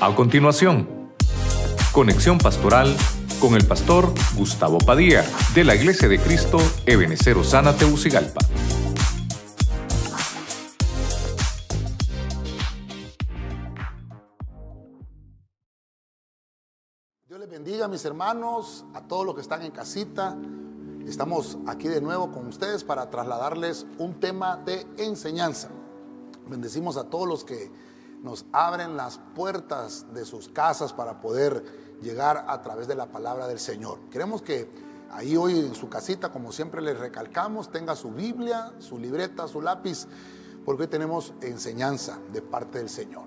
[0.00, 0.86] A continuación,
[1.92, 2.96] conexión pastoral
[3.40, 5.24] con el pastor Gustavo Padilla
[5.56, 8.38] de la Iglesia de Cristo Ebenecer Osana Teucigalpa.
[17.26, 20.38] Dios les bendiga, mis hermanos, a todos los que están en casita.
[21.08, 25.70] Estamos aquí de nuevo con ustedes para trasladarles un tema de enseñanza.
[26.46, 27.87] Bendecimos a todos los que
[28.22, 31.64] nos abren las puertas de sus casas para poder
[32.02, 33.98] llegar a través de la palabra del Señor.
[34.10, 34.68] Queremos que
[35.10, 39.60] ahí hoy en su casita, como siempre les recalcamos, tenga su Biblia, su libreta, su
[39.60, 40.06] lápiz,
[40.64, 43.24] porque hoy tenemos enseñanza de parte del Señor.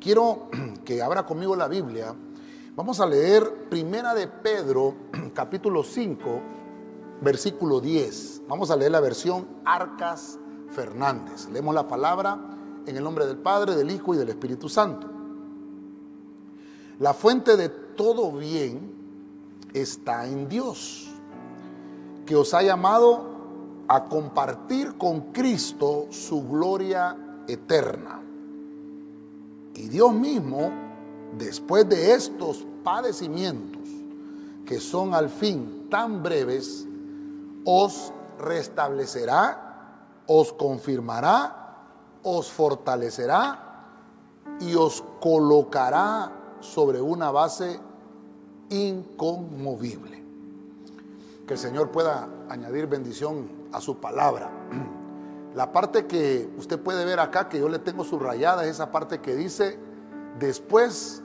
[0.00, 0.48] Quiero
[0.84, 2.14] que abra conmigo la Biblia.
[2.76, 4.94] Vamos a leer Primera de Pedro,
[5.34, 6.42] capítulo 5,
[7.20, 8.42] versículo 10.
[8.48, 10.38] Vamos a leer la versión Arcas
[10.70, 11.48] Fernández.
[11.50, 12.53] Leemos la palabra
[12.86, 15.08] en el nombre del Padre, del Hijo y del Espíritu Santo.
[16.98, 18.92] La fuente de todo bien
[19.72, 21.10] está en Dios,
[22.24, 23.34] que os ha llamado
[23.88, 27.16] a compartir con Cristo su gloria
[27.48, 28.20] eterna.
[29.74, 30.70] Y Dios mismo,
[31.36, 33.82] después de estos padecimientos,
[34.64, 36.86] que son al fin tan breves,
[37.64, 41.63] os restablecerá, os confirmará
[42.24, 43.60] os fortalecerá
[44.60, 47.78] y os colocará sobre una base
[48.70, 50.24] inconmovible.
[51.46, 54.50] Que el Señor pueda añadir bendición a su palabra.
[55.54, 59.20] La parte que usted puede ver acá, que yo le tengo subrayada, es esa parte
[59.20, 59.78] que dice,
[60.40, 61.22] después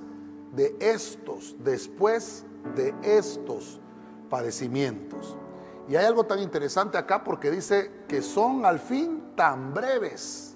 [0.53, 3.79] de estos, después de estos
[4.29, 5.35] padecimientos.
[5.87, 10.48] Y hay algo tan interesante acá porque dice que son al fin tan breves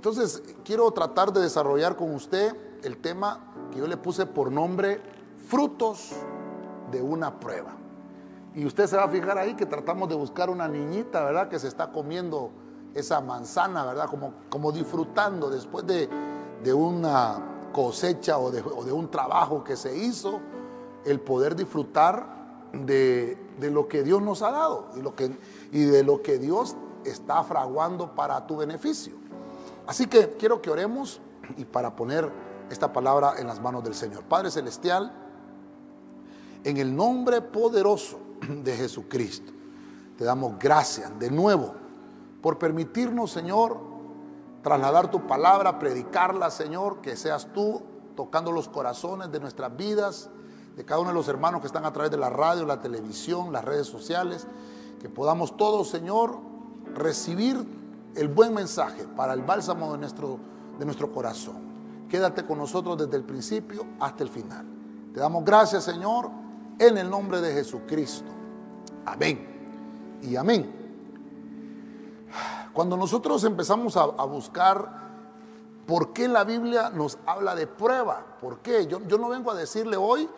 [0.00, 4.98] entonces, quiero tratar de desarrollar con usted el tema que yo le puse por nombre
[5.46, 6.12] frutos
[6.90, 7.76] de una prueba.
[8.54, 11.50] Y usted se va a fijar ahí que tratamos de buscar una niñita, ¿verdad?
[11.50, 12.50] Que se está comiendo
[12.94, 14.08] esa manzana, ¿verdad?
[14.08, 16.08] Como, como disfrutando después de,
[16.72, 20.40] una cosecha o de, un trabajo que se hizo,
[21.04, 25.38] el poder disfrutar de, lo que Dios nos ha dado y, lo que,
[25.72, 26.74] y de lo que Dios
[27.04, 29.19] está fraguando para tu beneficio.
[29.86, 31.20] Así que quiero que oremos
[31.56, 32.30] y para poner
[32.70, 34.24] esta palabra en las manos del Señor.
[34.24, 35.12] Padre Celestial,
[36.64, 39.52] en el nombre poderoso de Jesucristo,
[40.16, 41.74] te damos gracias de nuevo
[42.40, 43.78] por permitirnos, Señor,
[44.62, 47.82] trasladar tu palabra, predicarla, Señor, que seas tú
[48.14, 50.30] tocando los corazones de nuestras vidas,
[50.76, 53.52] de cada uno de los hermanos que están a través de la radio, la televisión,
[53.52, 54.46] las redes sociales,
[55.00, 56.38] que podamos todos, Señor,
[56.94, 57.66] recibir
[58.14, 60.38] el buen mensaje para el bálsamo de nuestro,
[60.78, 61.70] de nuestro corazón.
[62.08, 64.66] Quédate con nosotros desde el principio hasta el final.
[65.14, 66.30] Te damos gracias, Señor,
[66.78, 68.30] en el nombre de Jesucristo.
[69.06, 70.18] Amén.
[70.22, 70.76] Y amén.
[72.72, 75.00] Cuando nosotros empezamos a, buscar
[75.86, 78.86] por qué la Biblia nos habla de prueba, ¿por qué?
[78.86, 80.28] Yo, yo no vengo a decirle hoy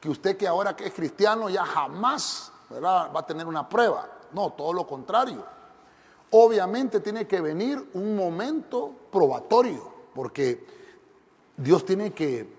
[0.00, 2.50] que usted que ahora que es cristiano ya jamás
[2.82, 4.08] va a tener una prueba.
[4.32, 5.44] No, todo lo contrario
[6.32, 10.66] obviamente tiene que venir un momento probatorio, porque
[11.56, 12.52] Dios tiene que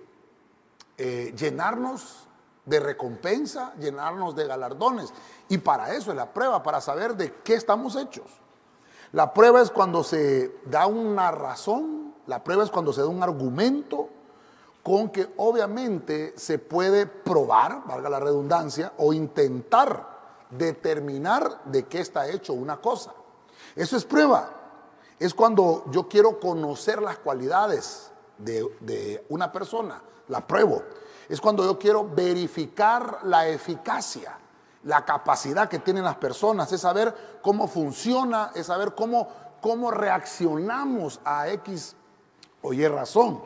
[0.97, 2.27] eh, llenarnos
[2.65, 5.13] de recompensa, llenarnos de galardones.
[5.49, 8.25] Y para eso es la prueba, para saber de qué estamos hechos.
[9.11, 13.21] La prueba es cuando se da una razón, la prueba es cuando se da un
[13.21, 14.09] argumento
[14.81, 20.13] con que obviamente se puede probar, valga la redundancia, o intentar
[20.49, 23.13] determinar de qué está hecho una cosa.
[23.75, 24.49] Eso es prueba.
[25.19, 30.83] Es cuando yo quiero conocer las cualidades de, una persona, la pruebo.
[31.29, 34.37] Es cuando yo quiero verificar la eficacia,
[34.83, 39.29] la capacidad que tienen las personas, es saber cómo funciona, es saber cómo,
[39.61, 41.95] cómo reaccionamos a X
[42.61, 43.41] o Y razón.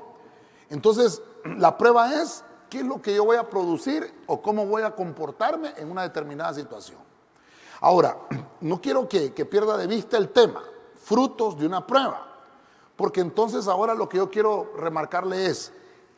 [0.70, 4.84] Entonces, la prueba es qué es lo que yo voy a producir o cómo voy
[4.84, 7.00] a comportarme en una determinada situación.
[7.82, 8.18] Ahora,
[8.62, 10.64] no quiero que, pierda de vista el tema,
[10.96, 12.26] frutos de una prueba,
[12.96, 15.72] porque entonces ahora lo que yo quiero remarcarle es,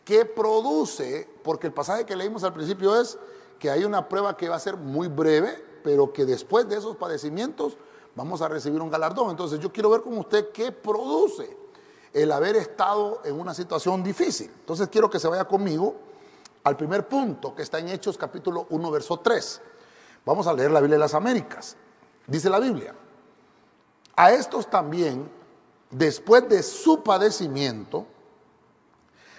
[0.05, 1.29] ¿qué produce?
[1.43, 3.17] Porque el pasaje que leímos al principio es
[3.59, 6.95] que hay una prueba que va a ser muy breve, pero que después de esos
[6.95, 7.77] padecimientos
[8.15, 9.29] vamos a recibir un galardón.
[9.29, 11.57] Entonces yo quiero ver con usted qué produce
[12.13, 14.49] el haber estado en una situación difícil.
[14.59, 15.95] Entonces quiero que se vaya conmigo
[16.63, 19.61] al primer punto que está en Hechos capítulo 1, verso 3.
[20.25, 21.75] Vamos a leer la Biblia de las Américas.
[22.27, 22.93] Dice la Biblia,
[24.15, 25.29] a estos también,
[25.89, 28.05] después de su padecimiento,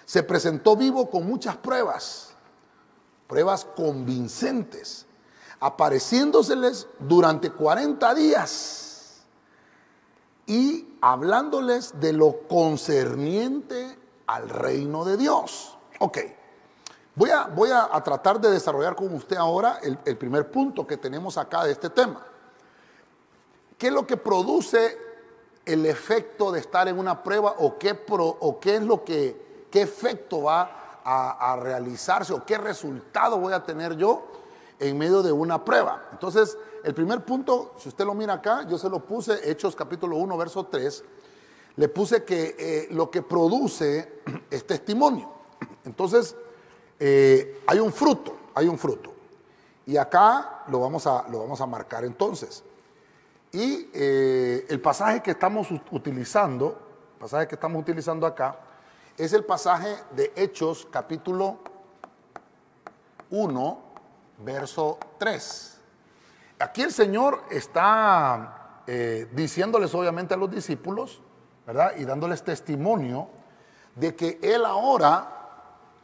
[0.05, 2.35] se presentó vivo con muchas pruebas,
[3.29, 5.07] pruebas convincentes,
[5.61, 9.21] apareciéndoseles durante 40 días
[10.47, 15.79] y hablándoles de lo concerniente al reino de Dios.
[16.01, 16.19] Ok,
[17.15, 21.39] voy a, voy a, tratar de desarrollar con usted ahora el, primer punto que tenemos
[21.39, 22.27] acá de este tema.
[23.79, 24.99] ¿Qué es lo que produce
[25.65, 29.83] el efecto de estar en una prueba o qué, o qué es lo que qué
[29.83, 34.27] efecto va a, realizarse o qué resultado voy a tener yo
[34.79, 36.09] en medio de una prueba.
[36.13, 40.17] Entonces, el primer punto, si usted lo mira acá, yo se lo puse, Hechos capítulo
[40.17, 41.05] 1, verso 3,
[41.77, 44.21] le puse que eh, lo que produce
[44.51, 45.31] es testimonio.
[45.85, 46.37] Entonces,
[47.01, 49.15] eh, hay un fruto, hay un fruto.
[49.87, 52.63] Y acá lo vamos a, lo vamos a marcar entonces.
[53.53, 56.79] Y eh, el pasaje que estamos utilizando,
[57.19, 58.61] pasaje que estamos utilizando acá,
[59.17, 61.59] es el pasaje de Hechos capítulo
[63.31, 63.83] 1,
[64.45, 65.79] verso 3.
[66.59, 71.23] Aquí el Señor está eh, diciéndoles obviamente a los discípulos,
[71.67, 71.95] ¿verdad?
[71.97, 73.29] Y dándoles testimonio
[73.97, 75.40] de que Él ahora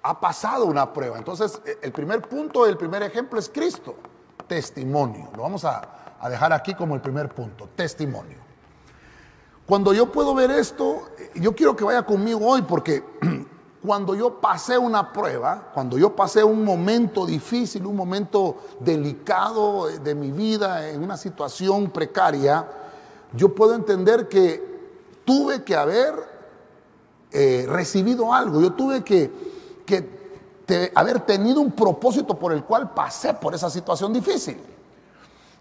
[0.07, 1.19] ha pasado una prueba.
[1.19, 3.97] Entonces, e, el primer punto, el primer ejemplo es Cristo,
[4.47, 5.29] testimonio.
[5.37, 5.93] Lo vamos a,
[6.31, 8.39] dejar aquí como el primer punto, testimonio.
[9.65, 13.05] Cuando yo puedo ver esto, yo quiero que vaya conmigo hoy porque
[13.85, 20.15] cuando yo pasé una prueba, cuando yo pasé un momento difícil, un momento delicado de
[20.15, 22.67] mi vida, en una situación precaria,
[23.33, 24.65] yo puedo entender que
[25.25, 26.15] tuve que haber
[27.31, 29.56] eh, recibido algo, yo tuve que,
[29.87, 34.61] que haber tenido un propósito por el cual pasé por esa situación difícil.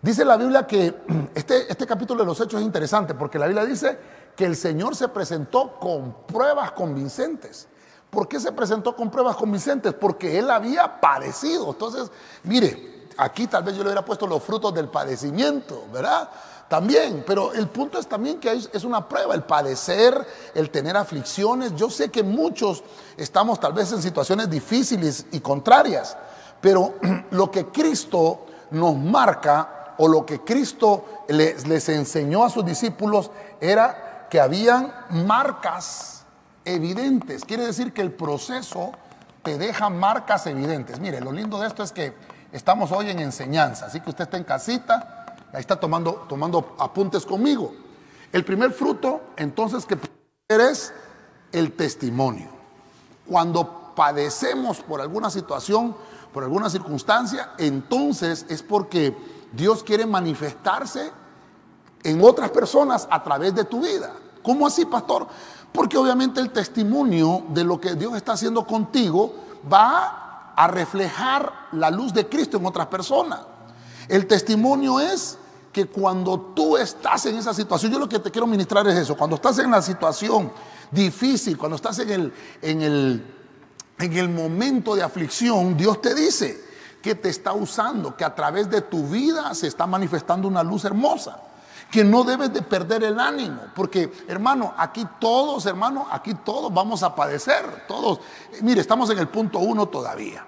[0.01, 0.93] Dice la Biblia que
[1.35, 3.97] este, este capítulo de los Hechos es interesante porque la Biblia dice
[4.35, 7.67] que el Señor se presentó con pruebas convincentes.
[8.09, 9.93] ¿Por qué se presentó con pruebas convincentes?
[9.93, 11.69] Porque Él había padecido.
[11.71, 12.11] Entonces,
[12.43, 16.29] mire, aquí tal vez yo le hubiera puesto los frutos del padecimiento, ¿verdad?
[16.67, 20.25] También, pero el punto es también que es una prueba, el padecer,
[20.55, 21.75] el tener aflicciones.
[21.75, 22.83] Yo sé que muchos
[23.17, 26.17] estamos tal vez en situaciones difíciles y contrarias,
[26.59, 26.95] pero
[27.31, 34.27] lo que Cristo nos marca o lo que Cristo les, enseñó a sus discípulos era
[34.29, 36.23] que habían marcas
[36.65, 37.45] evidentes.
[37.45, 38.91] Quiere decir que el proceso
[39.43, 40.99] te deja marcas evidentes.
[40.99, 42.13] Mire, lo lindo de esto es que
[42.55, 47.25] estamos hoy en enseñanza, así que usted está en casita, ahí está tomando, tomando apuntes
[47.25, 47.73] conmigo.
[48.31, 49.97] El primer fruto, entonces, que
[50.47, 50.93] es
[51.51, 52.47] el testimonio.
[53.27, 55.95] Cuando padecemos por alguna situación,
[56.33, 59.15] por alguna circunstancia, entonces es porque
[59.51, 61.11] Dios quiere manifestarse
[62.03, 64.13] en otras personas a través de tu vida.
[64.41, 65.27] ¿Cómo así, pastor?
[65.73, 69.33] Porque obviamente el testimonio de lo que Dios está haciendo contigo
[69.71, 70.24] va
[70.55, 73.41] a reflejar la luz de Cristo en otras personas.
[74.07, 75.37] El testimonio es
[75.71, 79.17] que cuando tú estás en esa situación, yo lo que te quiero ministrar es eso,
[79.17, 80.51] cuando estás en la situación
[80.91, 83.35] difícil, cuando estás en el, en el,
[83.99, 86.63] en el momento de aflicción, Dios te dice,
[87.05, 90.85] que te está usando, que a través de tu vida se está manifestando una luz
[90.85, 91.39] hermosa,
[91.91, 97.03] que no debes de perder el ánimo, porque hermano, aquí todos, hermano, aquí todos vamos
[97.03, 98.19] a padecer, todos,
[98.61, 100.45] mire, estamos en el punto uno todavía.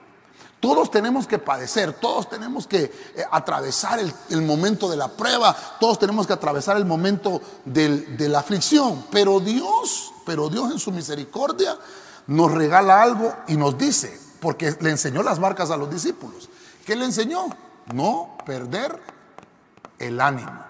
[0.60, 2.92] Todos tenemos que padecer, todos tenemos que eh,
[3.32, 9.06] atravesar el, momento de la prueba, todos tenemos que atravesar el momento de la aflicción,
[9.12, 11.78] pero Dios, pero Dios en su misericordia
[12.26, 16.50] nos regala algo y nos dice, porque le enseñó las marcas a los discípulos.
[16.86, 17.48] ¿Qué le enseñó?
[17.94, 19.00] No perder
[20.00, 20.66] el ánimo.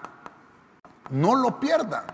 [1.10, 2.04] No lo pierdan.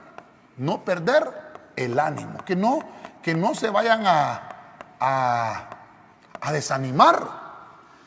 [0.57, 1.31] No perder
[1.77, 2.45] el ánimo.
[2.45, 2.81] Que no,
[3.23, 4.43] que no se vayan a,
[5.01, 5.71] a,
[6.41, 7.45] a desanimar.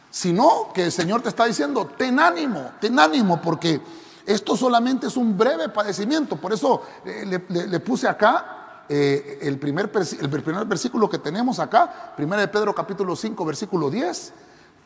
[0.10, 3.82] Sino que el Señor te está diciendo, ten ánimo, ten ánimo, porque
[4.26, 6.38] esto solamente es un breve padecimiento.
[6.38, 8.58] Por eso eh, le puse acá
[8.90, 9.92] eh, el, primer,
[10.22, 14.34] el primer versículo que tenemos acá, 1 de Pedro capítulo 5, versículo 10,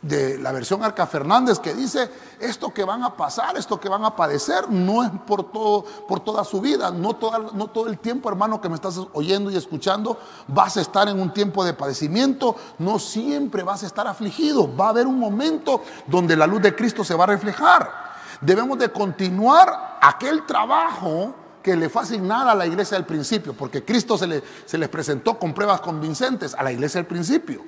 [0.01, 4.03] de la versión Arca Fernández, que dice, esto que van a pasar, esto que van
[4.03, 7.17] a padecer, no es por, todo, por toda su vida, no,
[7.53, 10.17] no todo el tiempo, hermano, que me estás oyendo y escuchando,
[10.47, 14.87] vas a estar en un tiempo de padecimiento, no siempre vas a estar afligido, va
[14.87, 18.11] a haber un momento donde la luz de Cristo se va a reflejar.
[18.41, 23.85] Debemos de continuar aquel trabajo que le fue asignada a la iglesia del principio, porque
[23.85, 27.63] Cristo se, le, se les presentó con pruebas convincentes a la iglesia del principio.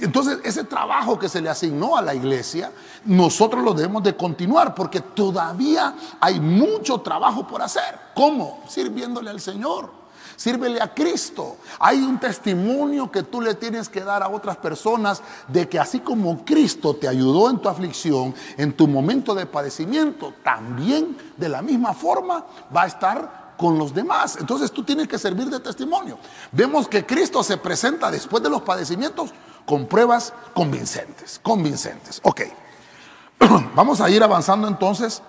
[0.00, 2.72] Entonces, ese trabajo que se le asignó a la iglesia,
[3.04, 7.98] nosotros lo debemos de continuar, porque todavía hay mucho trabajo por hacer.
[8.14, 8.62] ¿Cómo?
[8.68, 9.98] Sirviéndole al Señor
[10.38, 11.56] Sírvele a Cristo.
[11.80, 15.98] Hay un testimonio que tú le tienes que dar a otras personas de que así
[15.98, 21.60] como Cristo te ayudó en tu aflicción, en tu momento de padecimiento, también de la
[21.60, 24.36] misma forma va a estar con los demás.
[24.38, 26.20] Entonces tú tienes que servir de testimonio.
[26.52, 29.32] Vemos que Cristo se presenta después de los padecimientos
[29.68, 32.22] con pruebas convincentes, convincentes.
[32.24, 32.40] Ok,
[33.74, 35.20] vamos a ir avanzando entonces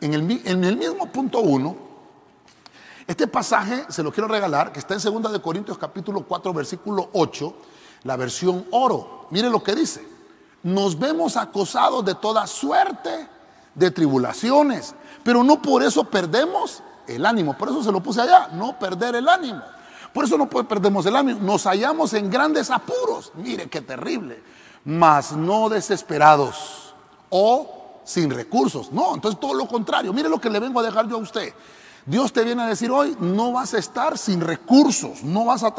[0.00, 1.76] en el, mismo punto 1
[3.08, 7.10] este pasaje se lo quiero regalar, que está en 2 de Corintios capítulo 4, versículo
[7.12, 7.54] 8,
[8.04, 9.26] la versión oro.
[9.30, 10.06] Mire lo que dice.
[10.62, 13.28] Nos vemos acosados de toda suerte
[13.74, 14.94] de tribulaciones,
[15.24, 17.58] pero no por eso perdemos el ánimo.
[17.58, 19.62] Por eso se lo puse allá, no perder el ánimo.
[20.16, 21.40] Por eso no perdemos el ánimo.
[21.42, 23.32] Nos hallamos en grandes apuros.
[23.34, 24.42] Mire qué terrible.
[24.82, 26.94] Mas no desesperados
[27.28, 28.90] o sin recursos.
[28.92, 30.14] No, entonces todo lo contrario.
[30.14, 31.52] Mire lo que le vengo a dejar yo a usted.
[32.06, 35.74] Dios te viene a decir hoy, no vas a estar sin recursos, no vas a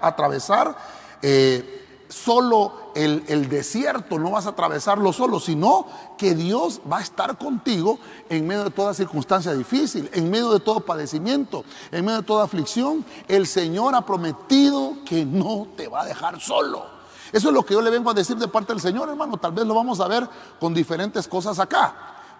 [0.00, 0.74] atravesar
[1.20, 5.86] eh, solo el, desierto, no vas a atravesarlo solo, sino
[6.16, 7.98] que Dios va a estar contigo
[8.28, 12.44] en medio de toda circunstancia difícil, en medio de todo padecimiento, en medio de toda
[12.44, 13.04] aflicción.
[13.28, 16.86] El Señor ha prometido que no te va a dejar solo.
[17.32, 19.36] Eso es lo que yo le vengo a decir de parte del Señor, hermano.
[19.38, 20.28] Tal vez lo vamos a ver
[20.60, 21.94] con diferentes cosas acá.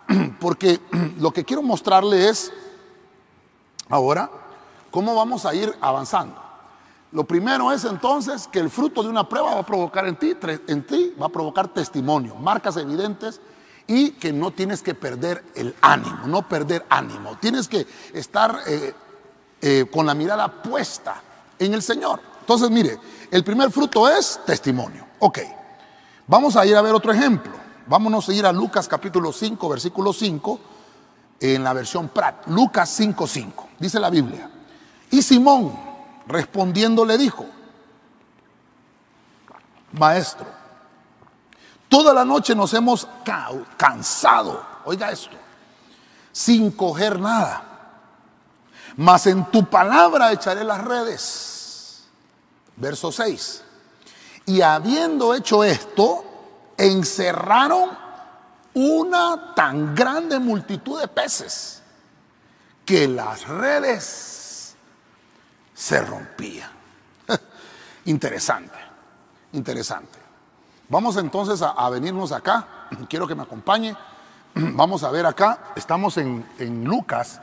[0.41, 0.81] Porque
[1.19, 2.53] lo que quiero mostrarle es
[3.89, 4.31] Ahora,
[4.91, 6.44] ¿cómo vamos a ir avanzando?
[7.15, 10.37] Lo primero es entonces que el fruto de una prueba va a provocar en ti,
[10.67, 13.41] en ti va a provocar testimonio, marcas evidentes
[13.87, 17.39] y que no tienes que perder el ánimo, no perder ánimo.
[17.39, 18.93] Tienes que estar eh,
[19.63, 21.23] eh, con la mirada puesta
[21.57, 22.21] en el Señor.
[22.41, 22.99] Entonces, mire,
[23.31, 25.07] el primer fruto es testimonio.
[25.21, 25.39] Ok,
[26.27, 27.53] vamos a ir a ver otro ejemplo.
[27.87, 30.61] Vámonos a ir a Lucas capítulo 5, versículo 5
[31.39, 34.51] en la versión Prat, Lucas 5:5, dice la Biblia.
[35.13, 35.94] Y Simón
[36.27, 37.47] respondiendo le dijo,
[39.93, 40.47] maestro,
[41.89, 43.07] toda la noche nos hemos
[43.77, 45.37] cansado, oiga esto,
[46.33, 47.63] sin coger nada,
[48.97, 52.05] mas en tu palabra echaré las redes.
[52.77, 53.63] Verso 6.
[54.47, 56.25] Y habiendo hecho esto,
[56.77, 57.91] encerraron
[58.75, 61.83] una tan grande multitud de peces
[62.85, 64.44] que las redes
[65.75, 66.71] se rompían.
[68.05, 68.79] interesante,
[69.53, 70.19] interesante.
[70.89, 72.67] Vamos entonces a, venirnos acá.
[73.09, 73.97] Quiero que me acompañe.
[74.55, 75.73] Vamos a ver acá.
[75.77, 77.41] Estamos en, en Lucas.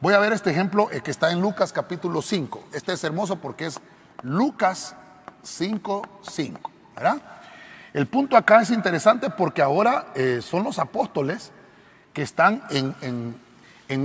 [0.00, 2.64] Voy a ver este ejemplo eh, que está en Lucas capítulo 5.
[2.72, 3.80] Este es hermoso porque es
[4.22, 4.94] Lucas
[5.42, 6.70] 5, 5.
[6.94, 7.22] ¿Verdad?
[7.92, 11.50] El punto acá es interesante porque ahora eh, son los apóstoles
[12.12, 13.34] que están en,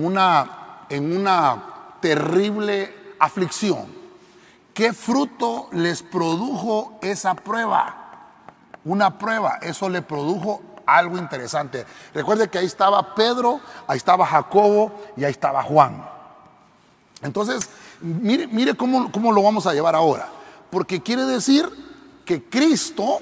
[0.04, 1.64] una, en una
[2.02, 3.86] terrible aflicción.
[4.74, 7.96] ¿Qué fruto les produjo esa prueba?
[8.84, 11.86] Una prueba, eso le produjo algo interesante.
[12.14, 16.08] Recuerde que ahí estaba Pedro, ahí estaba Jacobo y ahí estaba Juan.
[17.22, 17.70] Entonces,
[18.02, 20.30] mire, mire cómo, cómo lo vamos a llevar ahora.
[20.70, 21.68] Porque quiere decir
[22.26, 23.20] que Cristo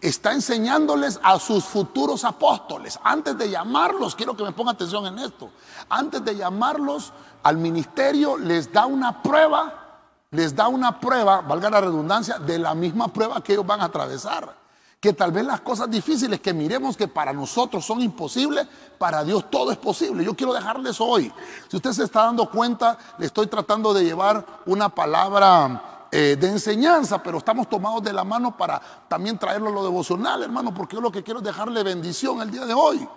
[0.00, 2.98] está enseñándoles a sus futuros apóstoles.
[3.02, 5.50] Antes de llamarlos, quiero que me ponga atención en esto,
[5.88, 11.80] antes de llamarlos al ministerio, les da una prueba, les da una prueba, valga la
[11.80, 14.58] redundancia, de la misma prueba que ellos van a atravesar.
[15.00, 18.66] Que tal vez las cosas difíciles que miremos que para nosotros son imposibles,
[18.98, 20.22] para Dios todo es posible.
[20.22, 21.32] Yo quiero dejarles hoy,
[21.68, 26.48] si usted se está dando cuenta, le estoy tratando de llevar una palabra eh, de
[26.48, 30.96] enseñanza, pero estamos tomados de la mano para también traerlo a lo devocional, hermano, porque
[30.96, 33.08] yo lo que quiero es dejarle bendición el día de hoy.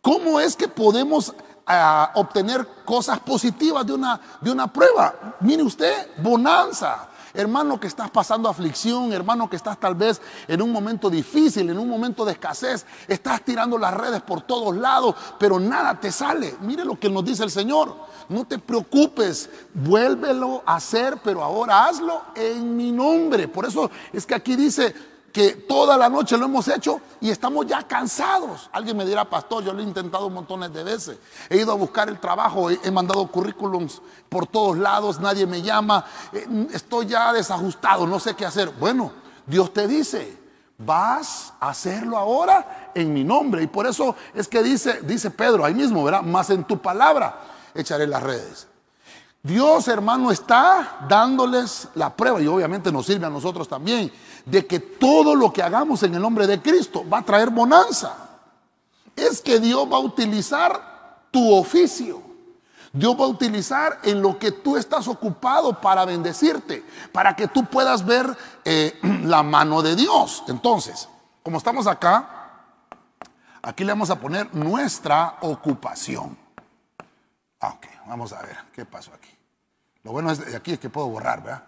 [0.00, 1.34] ¿Cómo es que podemos
[1.66, 5.36] ah, obtener cosas positivas de una, de una prueba?
[5.40, 7.08] Mire usted, bonanza.
[7.34, 11.78] Hermano que estás pasando aflicción, hermano que estás tal vez en un momento difícil, en
[11.78, 16.54] un momento de escasez, estás tirando las redes por todos lados, pero nada te sale.
[16.60, 17.96] Mire lo que nos dice el Señor.
[18.28, 23.48] No te preocupes, vuélvelo a hacer, pero ahora hazlo en mi nombre.
[23.48, 24.94] Por eso es que aquí dice,
[25.34, 28.70] que toda la noche lo hemos hecho y estamos ya cansados.
[28.70, 31.18] Alguien me dirá, pastor, yo lo he intentado montones de veces.
[31.50, 36.04] He ido a buscar el trabajo, he, mandado currículums por todos lados, nadie me llama,
[36.32, 38.70] eh, estoy ya desajustado, no sé qué hacer.
[38.78, 39.10] Bueno,
[39.44, 40.38] Dios te dice,
[40.78, 43.64] vas a hacerlo ahora en mi nombre.
[43.64, 46.22] Y por eso es que dice, dice Pedro ahí mismo, ¿verdad?
[46.22, 47.40] Más en tu palabra
[47.74, 48.68] echaré las redes.
[49.44, 54.10] Dios, hermano, está dándoles la prueba y obviamente nos sirve a nosotros también
[54.46, 58.16] de que todo lo que hagamos en el nombre de Cristo va a traer bonanza.
[59.14, 62.22] Es que Dios va a utilizar tu oficio,
[62.90, 66.82] Dios va a utilizar en lo que tú estás ocupado para bendecirte,
[67.12, 68.34] para que tú puedas ver
[68.64, 70.42] eh, la mano de Dios.
[70.48, 71.06] Entonces,
[71.42, 72.70] como estamos acá,
[73.60, 76.34] aquí le vamos a poner nuestra ocupación.
[77.60, 79.33] Ah, ok, vamos a ver qué pasó aquí.
[80.04, 81.64] Lo bueno es de aquí es que puedo borrar, ¿verdad?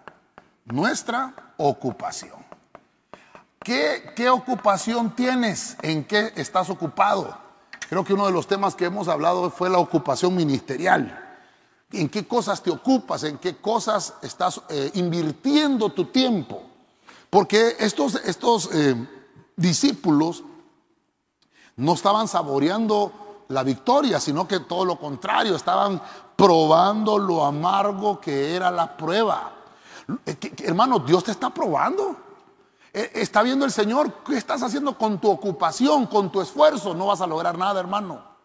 [0.67, 2.45] Nuestra ocupación.
[3.59, 5.77] ¿Qué, ¿Qué ocupación tienes?
[5.83, 7.37] ¿En qué estás ocupado?
[7.89, 11.23] Creo que uno de los temas que hemos hablado fue la ocupación ministerial.
[11.93, 13.25] ¿En qué cosas te ocupas?
[13.25, 16.63] ¿En qué cosas estás eh, invirtiendo tu tiempo?
[17.31, 18.95] Porque estos, estos eh,
[19.57, 20.45] discípulos
[21.77, 26.03] no estaban saboreando la victoria, sino que todo lo contrario, estaban
[26.37, 29.53] probando lo amargo que era la prueba.
[30.25, 32.17] Eh, hermano, Dios te está probando.
[32.93, 36.95] Eh, está viendo el Señor qué estás haciendo con tu ocupación, con tu esfuerzo.
[36.95, 38.37] No vas a lograr nada, hermano.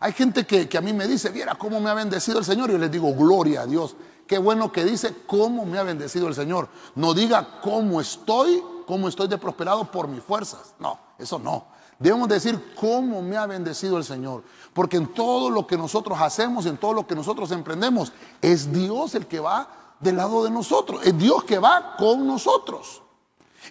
[0.00, 2.70] Hay gente que, a mí me dice, viera cómo me ha bendecido el Señor.
[2.70, 3.96] Y yo les digo, gloria a Dios.
[4.26, 6.68] Qué bueno que dice cómo me ha bendecido el Señor.
[6.94, 10.74] No diga cómo estoy, cómo estoy de prosperado por mis fuerzas.
[10.78, 11.66] No, eso no.
[12.02, 14.42] Debemos decir cómo me ha bendecido el Señor.
[14.74, 19.14] Porque en todo lo que nosotros hacemos, en todo lo que nosotros emprendemos, es Dios
[19.14, 19.68] el que va
[20.00, 21.00] del lado de nosotros.
[21.04, 23.02] Es Dios que va con nosotros.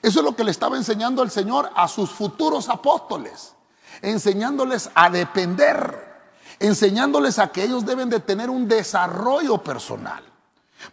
[0.02, 3.54] Eso es lo que le estaba enseñando el Señor a sus futuros apóstoles,
[4.02, 6.24] enseñándoles a depender,
[6.58, 10.24] enseñándoles a que ellos deben de tener un desarrollo personal.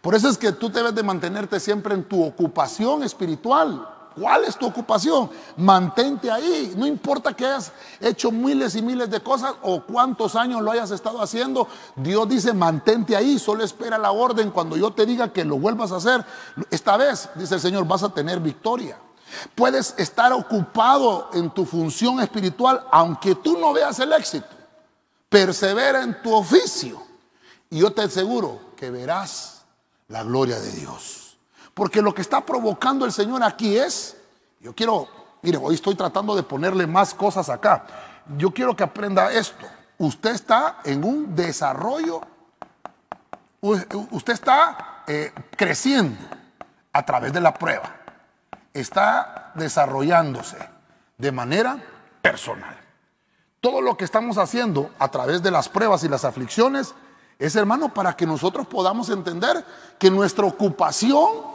[0.01, 3.87] Por eso es que tú debes de mantenerte siempre en tu ocupación espiritual.
[4.15, 5.29] ¿Cuál es tu ocupación?
[5.57, 6.73] Mantente ahí.
[6.75, 10.91] No importa que hayas hecho miles y miles de cosas o cuántos años lo hayas
[10.91, 11.67] estado haciendo.
[11.95, 13.39] Dios dice, mantente ahí.
[13.39, 14.51] Solo espera la orden.
[14.51, 16.25] Cuando yo te diga que lo vuelvas a hacer,
[16.69, 18.97] esta vez, dice el Señor, vas a tener victoria.
[19.55, 24.47] Puedes estar ocupado en tu función espiritual aunque tú no veas el éxito.
[25.29, 27.01] Persevera en tu oficio.
[27.69, 29.61] Y yo te aseguro que verás
[30.07, 31.18] la gloria de Dios.
[31.79, 34.17] Porque lo que está provocando el Señor aquí es,
[34.59, 35.07] yo quiero,
[35.41, 37.85] mire, hoy estoy tratando de ponerle más cosas acá.
[38.35, 39.65] Yo quiero que aprenda esto.
[39.97, 42.19] Usted está en un desarrollo,
[43.61, 46.17] usted está eh, creciendo
[46.91, 47.95] a través de la prueba.
[48.73, 50.57] Está desarrollándose
[51.17, 51.81] de manera
[52.21, 52.77] personal.
[53.61, 56.93] Todo lo que estamos haciendo a través de las pruebas y las aflicciones
[57.37, 59.63] es, hermano, para que nosotros podamos entender
[59.97, 61.48] que nuestra ocupación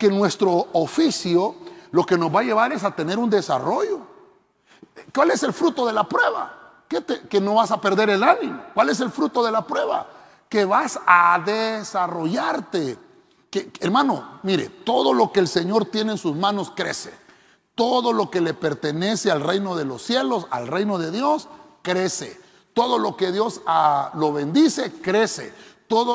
[0.00, 1.54] que nuestro oficio
[1.90, 4.00] lo que nos va a llevar es a tener un desarrollo.
[5.14, 6.84] ¿Cuál es el fruto de la prueba?
[6.88, 8.62] Que, no vas a perder el ánimo.
[8.72, 10.08] ¿Cuál es el fruto de la prueba?
[10.48, 12.98] Que vas a desarrollarte.
[13.78, 17.12] Hermano, mire, todo lo que el Señor tiene en sus manos crece.
[17.74, 21.46] Todo lo que le pertenece al reino de los cielos, al reino de Dios,
[21.82, 22.40] crece.
[22.72, 25.52] Todo lo que Dios ah, lo bendice, crece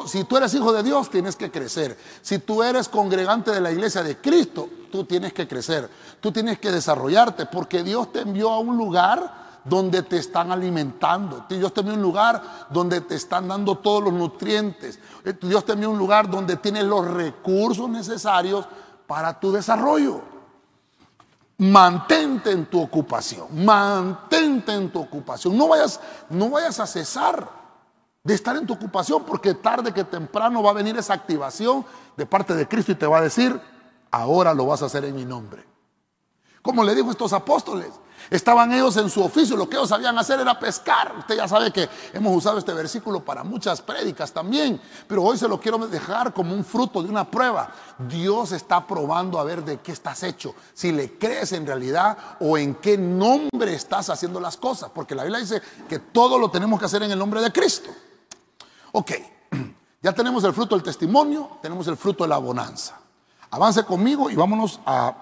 [0.07, 1.97] si tú eres hijo de Dios, tienes que crecer.
[2.21, 5.89] Si tú eres congregante de la iglesia de Cristo, tú tienes que crecer.
[6.21, 11.45] Tú tienes que desarrollarte porque Dios te envió a un lugar donde te están alimentando.
[11.49, 14.97] Dios te envió a un lugar donde te están dando todos los nutrientes.
[15.41, 18.65] Dios te envió a un lugar donde tienes los recursos necesarios
[19.05, 20.21] para tu desarrollo.
[21.57, 25.57] Mantente en tu ocupación, mantente en tu ocupación.
[25.57, 27.64] No vayas, no vayas a cesar
[28.25, 31.85] de estar en tu ocupación, porque tarde que temprano va a venir esa activación
[32.17, 33.61] de parte de Cristo y te va a decir,
[34.09, 35.63] ahora lo vas a hacer en mi nombre.
[36.63, 37.91] Como le dijo estos apóstoles,
[38.31, 41.13] estaban ellos en su oficio, lo que ellos sabían hacer era pescar.
[41.19, 45.47] Usted ya sabe que hemos usado este versículo para muchas prédicas también, pero hoy se
[45.47, 47.69] lo quiero dejar como un fruto de una prueba.
[48.09, 52.57] Dios está probando a ver de qué estás hecho, si le crees en realidad o
[52.57, 56.79] en qué nombre estás haciendo las cosas, porque la Biblia dice que todo lo tenemos
[56.79, 57.91] que hacer en el nombre de Cristo.
[58.97, 59.11] Ok,
[60.01, 62.97] ya tenemos el fruto del testimonio, tenemos el fruto de la bonanza.
[63.51, 65.13] Avance conmigo y vámonos a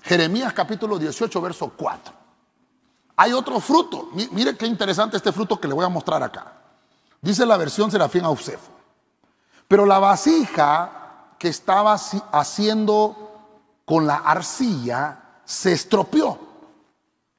[0.00, 2.14] Jeremías capítulo 18, verso 4.
[3.16, 4.08] Hay otro fruto.
[4.30, 6.54] Mire qué interesante este fruto que le voy a mostrar acá.
[7.20, 8.72] Dice la versión Serafín Ausefo.
[9.68, 13.30] Pero la vasija que estaba haciendo
[13.84, 16.38] con la arcilla se estropeó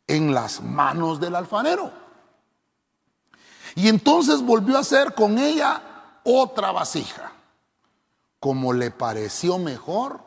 [0.06, 2.03] en las manos del alfarero.
[3.76, 5.82] Y entonces volvió a hacer con ella
[6.24, 7.32] otra vasija,
[8.40, 10.22] como le pareció mejor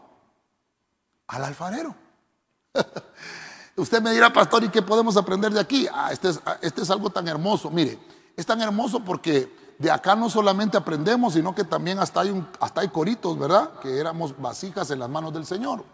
[1.26, 1.94] al alfarero.
[3.76, 5.86] Usted me dirá, pastor, ¿y qué podemos aprender de aquí?
[5.92, 7.70] Ah, este es, ah, este es algo tan hermoso.
[7.70, 7.98] Mire,
[8.34, 12.80] es tan hermoso porque de acá no solamente aprendemos, sino que también hasta hay, hasta
[12.80, 13.78] hay coritos, ¿verdad?
[13.80, 15.84] Que éramos vasijas en las manos del Señor.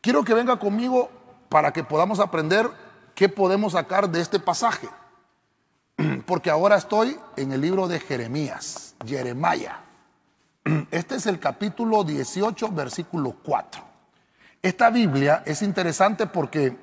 [0.00, 1.10] Quiero que venga conmigo
[1.48, 2.70] para que podamos aprender
[3.14, 4.88] qué podemos sacar de este pasaje.
[6.26, 9.80] porque ahora estoy en el libro de Jeremías, Jeremiah.
[10.90, 13.82] Este es el capítulo 18, versículo 4.
[14.62, 16.76] Esta Biblia es interesante porque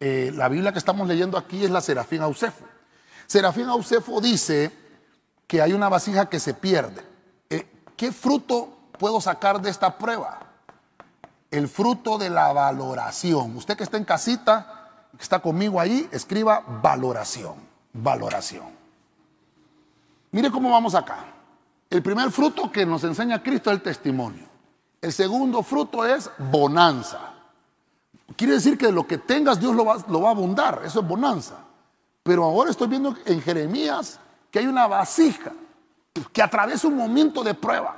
[0.00, 2.64] eh, la Biblia que estamos leyendo aquí es la Serafín Ausefo.
[3.26, 4.70] Serafín Ausefo dice
[5.46, 7.02] que hay una vasija que se pierde.
[7.48, 10.40] Eh, ¿Qué fruto puedo sacar de esta prueba?
[11.50, 13.56] El fruto de la valoración.
[13.56, 17.54] Usted que está en casita, que está conmigo ahí, escriba valoración,
[18.02, 18.66] valoración.
[20.32, 21.24] Mire cómo vamos acá.
[21.88, 24.44] El primer fruto que nos enseña Cristo es el testimonio.
[25.00, 27.32] El segundo fruto es bonanza.
[28.36, 30.82] Quiere decir que lo que tengas Dios lo va, a abundar.
[30.84, 31.54] Eso es bonanza.
[32.22, 34.18] Pero ahora estoy viendo en Jeremías
[34.50, 35.52] que hay una vasija
[36.32, 37.96] que atraviesa un momento de prueba.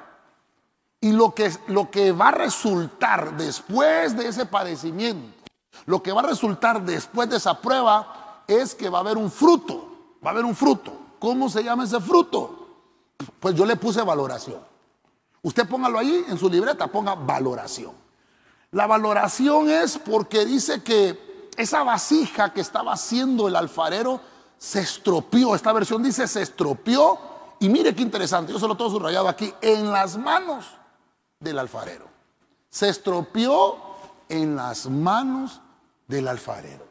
[1.01, 5.39] Y lo que, lo que va a resultar después de ese padecimiento,
[5.87, 9.31] lo que va a resultar después de esa prueba es que va a haber un
[9.31, 9.88] fruto,
[10.25, 10.93] va a haber un fruto.
[11.19, 12.69] ¿Cómo se llama ese fruto?
[13.41, 14.61] Pues yo le puse valoración.
[15.43, 17.93] Usted póngalo ahí en su libreta, ponga valoración.
[18.71, 24.21] La valoración es porque dice que esa vasija que estaba haciendo el alfarero
[24.59, 25.55] se estropeó.
[25.55, 27.19] Esta versión dice se estropeó.
[27.61, 30.67] Y mire qué interesante, yo se lo tengo subrayado aquí, en las manos
[31.41, 32.07] del alfarero.
[32.71, 33.77] Se estropeó
[34.29, 35.61] en las manos
[36.07, 36.88] del alfarero.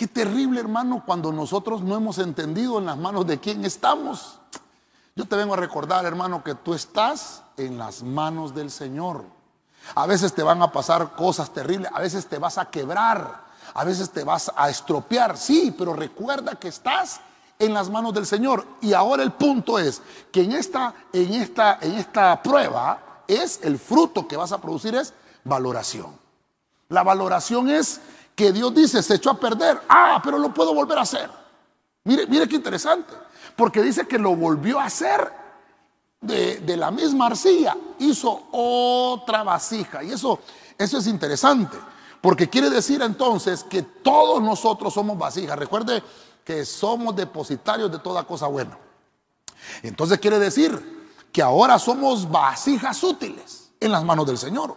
[0.00, 4.38] Qué terrible, hermano, cuando nosotros no hemos entendido en las manos de quién estamos.
[5.14, 9.26] Yo te vengo a recordar, hermano, que tú estás en las manos del Señor.
[9.94, 13.84] A veces te van a pasar cosas terribles, a veces te vas a quebrar, a
[13.84, 17.20] veces te vas a estropear, sí, pero recuerda que estás
[17.58, 18.66] en las manos del Señor.
[18.80, 20.00] Y ahora el punto es
[20.32, 24.94] que en esta, en esta, en esta prueba es el fruto que vas a producir
[24.94, 25.12] es
[25.44, 26.18] valoración.
[26.88, 28.00] La valoración es
[28.40, 29.82] que Dios dice, se echó a perder.
[29.86, 31.28] Ah, pero lo puedo volver a hacer.
[32.04, 33.12] Mire, mire qué interesante.
[33.54, 35.30] Porque dice que lo volvió a hacer
[36.22, 37.76] de, de, la misma arcilla.
[37.98, 40.02] Hizo otra vasija.
[40.02, 40.38] Y eso,
[40.78, 41.76] eso es interesante.
[42.22, 45.58] Porque quiere decir entonces que todos nosotros somos vasijas.
[45.58, 46.02] Recuerde
[46.42, 48.78] que somos depositarios de toda cosa buena.
[49.82, 54.76] Entonces quiere decir que ahora somos vasijas útiles en las manos del Señor.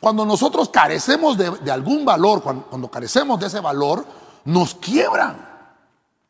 [0.00, 4.04] Cuando nosotros carecemos de, algún valor, cuando, cuando carecemos de ese valor,
[4.44, 5.36] nos quiebran.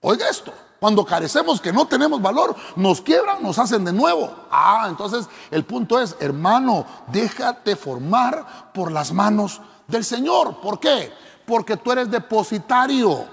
[0.01, 0.53] Oiga esto,
[0.85, 4.31] cuando carecemos que no tenemos valor, nos quiebran, nos hacen de nuevo.
[4.51, 10.61] Ah, entonces el punto es, hermano, déjate formar por las manos del Señor.
[10.61, 11.11] ¿Por qué?
[11.47, 13.27] Porque tú eres depositario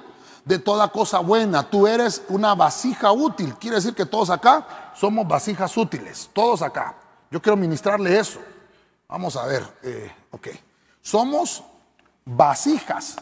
[0.46, 1.64] de toda cosa buena.
[1.64, 3.56] Tú eres una vasija útil.
[3.56, 6.30] Quiere decir que todos acá somos vasijas útiles.
[6.34, 6.96] Todos acá.
[7.30, 8.40] Yo quiero ministrarle eso.
[9.12, 9.62] Vamos a ver.
[9.84, 10.48] Eh, ok.
[11.02, 11.64] Somos
[12.24, 13.18] vasijas.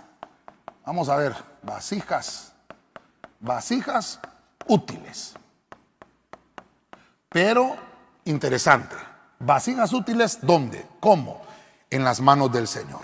[0.86, 1.36] Vamos a ver.
[1.64, 2.54] Vasijas.
[3.40, 4.20] Vasijas
[4.68, 5.34] útiles.
[7.28, 7.76] Pero
[8.26, 8.96] interesante.
[9.40, 10.88] Vasijas útiles, ¿dónde?
[11.00, 11.42] ¿Cómo?
[11.90, 13.02] En las manos del Señor.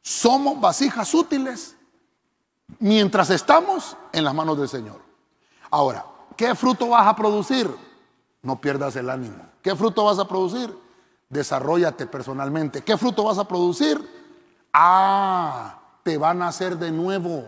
[0.00, 1.76] Somos vasijas útiles
[2.78, 5.02] mientras estamos en las manos del Señor.
[5.70, 7.70] Ahora, ¿qué fruto vas a producir?
[8.40, 9.44] No pierdas el ánimo.
[9.60, 10.81] ¿Qué fruto vas a producir?
[11.32, 12.82] Desarrollate personalmente.
[12.82, 13.98] ¿Qué fruto vas a producir?
[14.70, 17.46] Ah, te van a hacer de nuevo,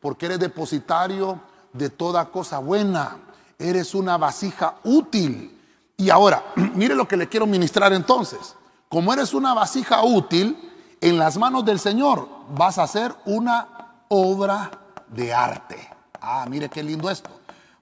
[0.00, 1.40] porque eres depositario
[1.72, 3.16] de toda cosa buena.
[3.58, 5.58] Eres una vasija útil.
[5.96, 8.54] Y ahora, mire lo que le quiero ministrar entonces.
[8.90, 14.70] Como eres una vasija útil, en las manos del Señor vas a ser una obra
[15.08, 15.88] de arte.
[16.20, 17.30] Ah, mire qué lindo esto.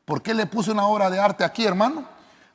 [0.04, 2.04] ¿Por qué le puse una obra de arte aquí, hermano?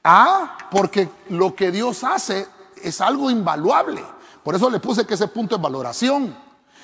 [0.01, 2.54] Ah, porque lo que Dios hace
[2.87, 4.03] es algo invaluable.
[4.43, 6.35] Por eso le puse que ese punto es valoración.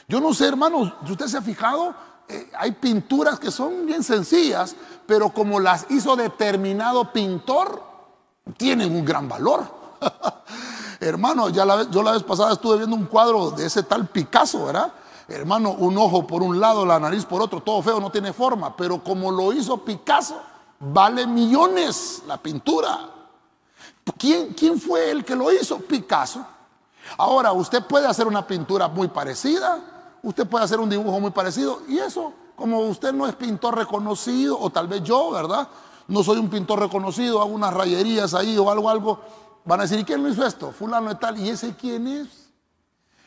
[0.08, 1.94] Yo no sé, hermano, si usted se ha fijado,
[2.28, 7.84] eh, hay pinturas que son bien sencillas, pero como las hizo determinado pintor,
[8.58, 9.64] tienen un gran valor.
[11.00, 14.66] hermano, ya la, yo la vez pasada estuve viendo un cuadro de ese tal Picasso,
[14.66, 14.92] ¿verdad?
[15.28, 18.76] Hermano, un ojo por un lado, la nariz por otro, todo feo, no tiene forma.
[18.76, 20.42] Pero como lo hizo Picasso,
[20.80, 23.21] vale millones la pintura.
[24.18, 25.80] ¿Quién, ¿Quién fue el que lo hizo?
[25.80, 26.46] Picasso.
[27.18, 29.80] Ahora, usted puede hacer una pintura muy parecida,
[30.24, 34.60] usted puede hacer un dibujo muy parecido, y eso, como usted no es pintor reconocido,
[34.60, 35.68] o tal vez yo, ¿verdad?
[36.08, 39.20] No soy un pintor reconocido, hago unas rayerías ahí o algo, algo,
[39.66, 40.72] van a decir, ¿y quién lo hizo esto?
[40.72, 42.28] Fulano de tal, ¿y ese quién es?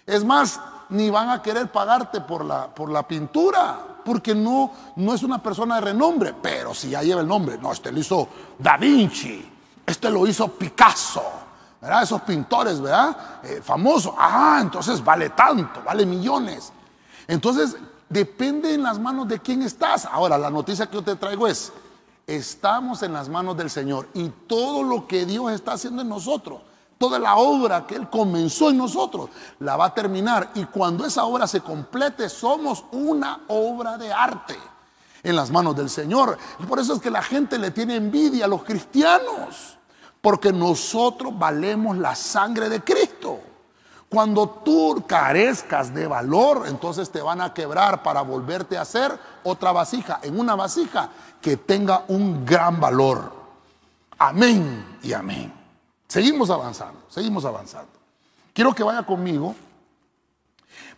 [0.06, 0.60] Es más,
[0.90, 5.42] ni van a querer pagarte por la, por la pintura, porque no, no es una
[5.42, 9.53] persona de renombre, pero si ya lleva el nombre, no, este lo hizo Da Vinci,
[9.86, 11.22] este lo hizo Picasso,
[11.80, 12.02] ¿verdad?
[12.02, 13.16] Esos pintores, ¿verdad?
[13.42, 16.72] Eh, famosos, ah, entonces vale tanto, vale millones.
[17.26, 17.76] Entonces,
[18.08, 20.04] Depende en las manos de quién estás.
[20.04, 21.72] Ahora, la noticia que yo te traigo es,
[22.26, 26.60] estamos en las manos del Señor y todo lo que Dios está haciendo en nosotros,
[26.98, 30.50] toda la obra que Él comenzó en nosotros, la va a terminar.
[30.54, 34.56] Y cuando esa obra se complete, somos una obra de arte
[35.24, 36.38] en las manos del Señor.
[36.60, 39.78] Y por eso es que la gente le tiene envidia a los cristianos,
[40.20, 43.40] porque nosotros valemos la sangre de Cristo.
[44.08, 49.72] Cuando tú carezcas de valor, entonces te van a quebrar para volverte a hacer otra
[49.72, 51.10] vasija, en una vasija
[51.40, 53.32] que tenga un gran valor.
[54.18, 55.52] Amén y amén.
[56.06, 57.90] Seguimos avanzando, seguimos avanzando.
[58.52, 59.54] Quiero que vaya conmigo.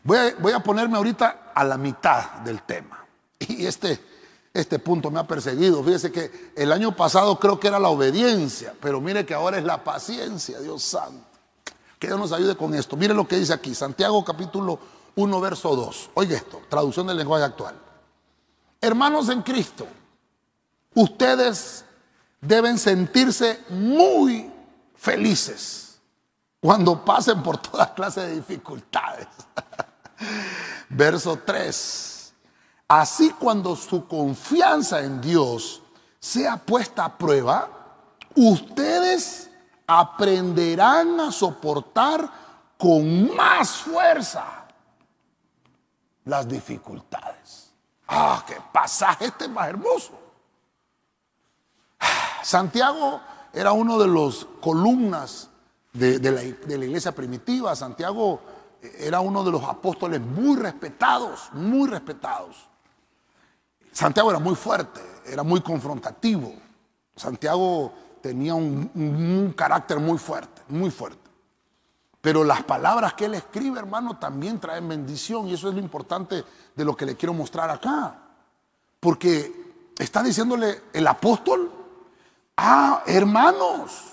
[0.05, 3.07] Voy a, voy a ponerme ahorita a la mitad del tema.
[3.39, 4.16] Y este,
[4.61, 5.83] este punto me ha perseguido.
[5.83, 9.65] Fíjese que el año pasado creo que era la obediencia, pero mire que ahora es
[9.65, 11.27] la paciencia, Dios santo.
[11.99, 12.97] Que Dios nos ayude con esto.
[12.97, 14.79] Mire lo que dice aquí, Santiago capítulo
[15.15, 16.11] 1, verso 2.
[16.15, 17.75] Oiga esto, traducción del lenguaje actual.
[18.81, 19.87] Hermanos en Cristo,
[20.95, 21.85] ustedes
[22.41, 24.51] deben sentirse muy
[24.95, 25.99] felices
[26.61, 29.29] cuando pasen por toda clase de dificultades.
[30.89, 32.16] verso 3.
[32.89, 35.83] Así cuando su confianza en Dios
[36.21, 37.69] sea puesta a prueba,
[38.37, 39.51] ustedes
[39.87, 42.31] aprenderán a soportar
[42.79, 44.67] con más fuerza
[46.25, 47.73] las dificultades.
[48.07, 50.13] Ah, qué pasaje este más hermoso.
[52.43, 53.21] Santiago
[53.53, 55.51] era uno de los columnas
[55.93, 56.31] de, de
[56.79, 57.75] la iglesia primitiva.
[57.75, 58.41] Santiago
[58.81, 62.69] era uno de los apóstoles muy respetados, muy respetados.
[63.97, 66.53] Santiago era muy fuerte, era muy confrontativo.
[67.17, 71.31] Santiago tenía un, carácter muy fuerte, muy fuerte.
[72.21, 76.45] Pero las palabras que él escribe, hermano, también traen bendición y eso es lo importante
[76.75, 78.19] de lo que le quiero mostrar acá.
[79.01, 81.73] Porque está diciéndole el apóstol,
[82.59, 84.13] ah, hermanos,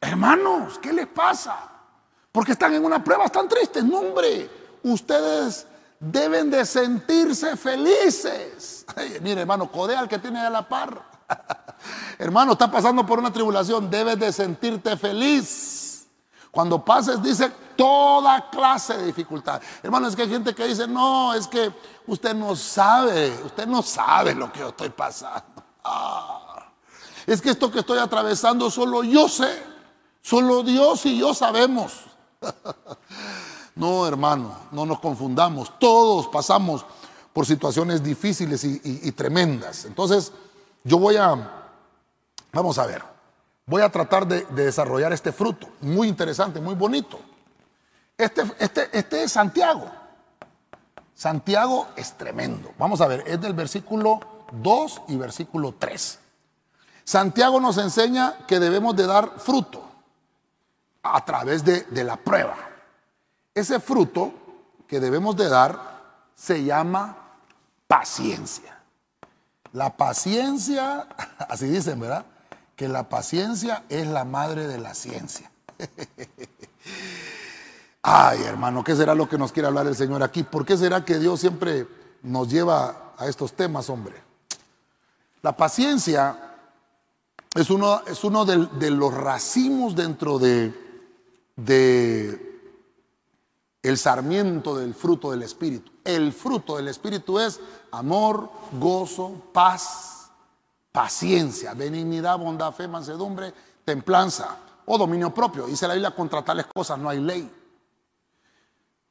[0.00, 1.68] hermanos, ¿qué les pasa?
[2.30, 3.82] Porque están en una prueba tan triste.
[3.82, 4.48] No, hombre,
[4.84, 5.66] ustedes
[6.02, 8.84] deben de sentirse felices.
[9.20, 11.00] mire, hermano, codea al que tiene a la par.
[12.18, 16.06] Hermano, está pasando por una tribulación, debes de sentirte feliz.
[16.50, 19.62] Cuando pases, dice toda clase de dificultad.
[19.82, 21.72] Hermano, es que hay gente que dice, no, es que
[22.06, 25.62] usted no sabe, usted no sabe lo que yo estoy pasando.
[25.84, 26.68] Ah,
[27.26, 29.62] es que esto que estoy atravesando solo yo sé,
[30.20, 31.92] solo Dios y yo sabemos.
[33.74, 35.78] no, hermano, no nos confundamos.
[35.78, 36.84] Todos pasamos
[37.32, 39.84] por situaciones difíciles y tremendas.
[39.84, 40.32] Entonces,
[40.84, 41.62] yo voy a
[42.52, 43.02] Vamos a ver.
[43.66, 45.68] Voy a tratar de, desarrollar este fruto.
[45.80, 47.18] Muy interesante, muy bonito.
[48.16, 49.90] Este, este, este es Santiago.
[51.14, 52.72] Santiago es tremendo.
[52.78, 54.20] Vamos a ver, es del versículo
[54.52, 56.18] 2 y versículo 3.
[57.04, 59.82] Santiago nos enseña que debemos de dar fruto
[61.02, 62.56] a través de, de la prueba.
[63.54, 64.32] Ese fruto
[64.86, 66.02] que debemos de dar
[66.34, 67.16] se llama
[67.86, 68.78] paciencia.
[69.72, 71.06] La paciencia,
[71.48, 72.26] así dicen, ¿verdad?
[72.76, 75.50] que la paciencia es la madre de la ciencia.
[78.02, 80.42] Ay, hermano, ¿qué será lo que nos quiere hablar el Señor aquí?
[80.42, 81.86] ¿Por qué será que Dios siempre
[82.22, 84.16] nos lleva a estos temas, hombre?
[85.42, 86.56] La paciencia
[87.54, 90.74] es uno, es uno de, los racimos dentro de,
[91.54, 92.51] de
[93.82, 95.90] el sarmiento del fruto del Espíritu.
[96.04, 100.30] El fruto del Espíritu es amor, gozo, paz,
[100.92, 103.52] paciencia, benignidad, bondad, fe, mansedumbre,
[103.84, 105.66] templanza o dominio propio.
[105.66, 107.50] Dice la Biblia, contra tales cosas no hay ley.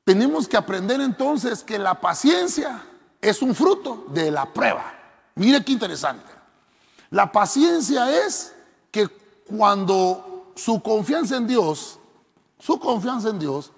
[0.03, 2.83] Tenemos que aprender entonces que la paciencia
[3.19, 4.93] es un fruto de la prueba.
[5.35, 6.31] Mire qué interesante.
[7.09, 8.53] La paciencia es
[8.89, 9.07] que
[9.45, 11.99] cuando su confianza en Dios,
[12.57, 13.71] su confianza en Dios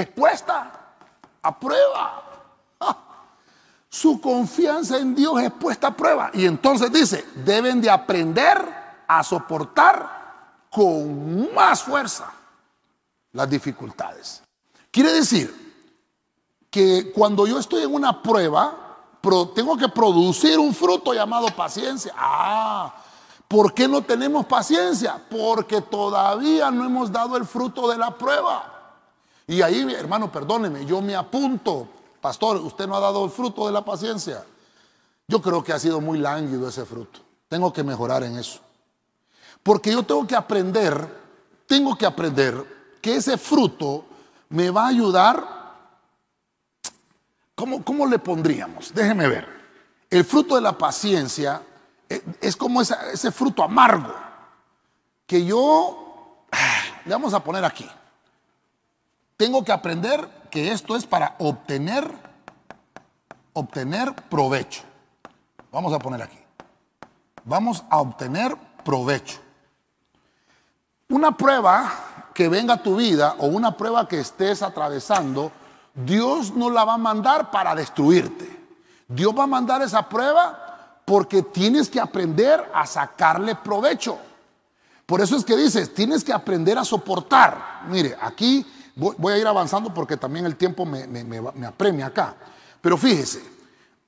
[0.00, 0.72] es puesta
[1.42, 2.28] a prueba
[3.88, 6.30] su confianza en Dios es puesta a prueba.
[6.34, 8.58] Y entonces dice, deben de aprender
[9.06, 12.30] a soportar con más fuerza
[13.32, 14.42] las dificultades.
[14.90, 15.66] Quiere decir
[16.70, 18.84] que cuando yo estoy en una prueba,
[19.54, 22.12] tengo que producir un fruto llamado paciencia.
[22.16, 22.94] Ah,
[23.46, 25.20] ¿por qué no tenemos paciencia?
[25.30, 28.77] Porque todavía no hemos dado el fruto de la prueba.
[29.48, 31.88] Y ahí, hermano, perdóneme, yo me apunto
[32.20, 34.44] pastor, usted no ha dado el fruto de la paciencia.
[35.26, 37.20] Yo creo que ha sido muy lánguido ese fruto.
[37.48, 38.60] Tengo que mejorar en eso.
[39.62, 41.08] Porque yo tengo que aprender,
[41.66, 44.04] tengo que aprender que ese fruto
[44.50, 45.58] me va a ayudar
[47.54, 48.92] ¿cómo, cómo le pondríamos?
[48.94, 49.48] Déjeme ver.
[50.10, 51.62] El fruto de la paciencia
[52.08, 54.14] eh, es como ese fruto amargo
[55.26, 56.46] que yo,
[57.04, 57.88] le vamos a poner aquí.
[59.38, 62.12] Tengo que aprender que esto es para obtener,
[63.52, 64.82] obtener provecho.
[65.70, 66.38] Vamos a poner aquí.
[67.44, 69.38] Vamos a obtener provecho.
[71.08, 71.88] Una prueba
[72.34, 75.52] que venga a tu vida o una prueba que estés atravesando,
[75.94, 78.58] Dios no la va a mandar para destruirte.
[79.06, 84.18] Dios va a mandar esa prueba porque tienes que aprender a sacarle provecho.
[85.06, 87.82] Por eso es que dices, tienes que aprender a soportar.
[87.88, 88.66] Mire, aquí
[88.98, 92.36] voy, a ir avanzando porque también el tiempo me, apremia acá.
[92.80, 93.42] Pero fíjese,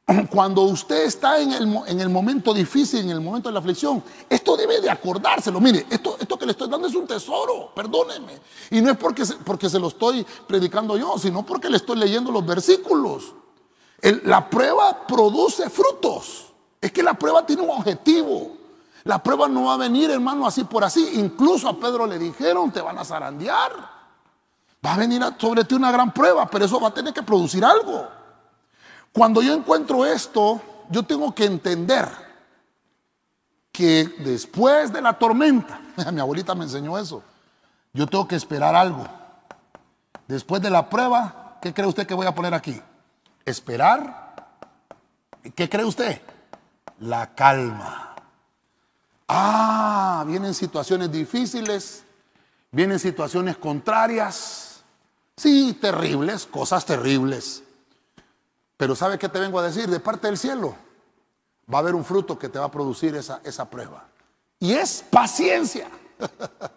[0.30, 4.02] cuando usted está en el, en el, momento difícil, en el momento de la aflicción,
[4.28, 5.60] esto debe de acordárselo.
[5.60, 8.40] Mire, esto, esto que le estoy dando es un tesoro, perdóneme.
[8.70, 11.96] Y no es porque se, porque se lo estoy predicando yo, sino porque le estoy
[11.96, 13.34] leyendo los versículos.
[14.24, 16.46] la prueba produce frutos.
[16.80, 18.56] Es que la prueba tiene un objetivo.
[19.04, 21.12] La prueba no va a venir, hermano, así por así.
[21.14, 23.99] Incluso a Pedro le dijeron, te van a zarandear.
[24.84, 27.64] Va a venir sobre ti una gran prueba, pero eso va a tener que producir
[27.64, 28.08] algo.
[29.12, 32.08] Cuando yo encuentro esto, yo tengo que entender
[33.72, 35.80] que después de la tormenta,
[36.12, 37.22] mi abuelita me enseñó eso,
[37.92, 39.06] yo tengo que esperar algo.
[40.26, 42.80] Después de la prueba, ¿qué cree usted que voy a poner aquí?
[43.44, 44.34] Esperar.
[45.54, 46.20] ¿Qué cree usted?
[47.00, 48.14] La calma.
[49.26, 52.04] Ah, vienen situaciones difíciles,
[52.70, 54.69] vienen situaciones contrarias,
[55.40, 57.62] sí, terribles, cosas terribles.
[58.76, 59.88] Pero ¿sabe qué te vengo a decir?
[59.88, 60.74] De parte del cielo
[61.72, 64.06] va a haber un fruto que te va a producir esa, esa prueba.
[64.58, 65.88] Y es paciencia.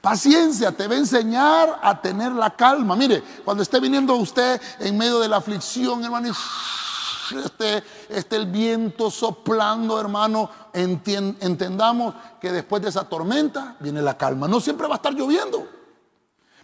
[0.00, 2.96] Paciencia te va a enseñar a tener la calma.
[2.96, 8.46] Mire, cuando esté viniendo usted en medio de la aflicción, hermano, y esté, esté el
[8.46, 14.48] viento soplando, hermano, entendamos que después de esa tormenta viene la calma.
[14.48, 15.79] No siempre va a estar lloviendo.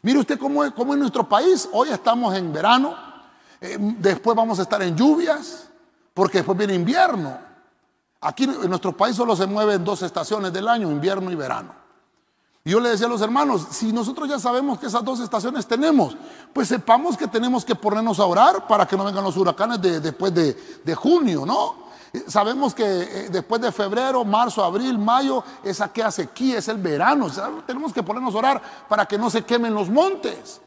[0.02, 1.68] Mire usted cómo es, cómo es nuestro país.
[1.72, 2.94] Hoy estamos en verano,
[3.60, 5.68] eh, después vamos a estar en lluvias,
[6.14, 7.38] porque después viene invierno.
[8.20, 11.86] Aquí en nuestro país solo se mueven dos estaciones del año, invierno y verano.
[12.66, 15.68] Y yo le decía a los hermanos, si nosotros ya sabemos que esas dos estaciones
[15.68, 16.16] tenemos,
[16.52, 20.34] pues sepamos que tenemos que ponernos a orar para que no vengan los huracanes después
[20.34, 21.85] de, junio, ¿no?
[22.26, 26.78] Sabemos que eh, después de febrero, marzo, abril, mayo, esa que hace aquí es el
[26.78, 27.28] verano.
[27.66, 30.60] tenemos que ponernos a orar para que no se quemen los montes.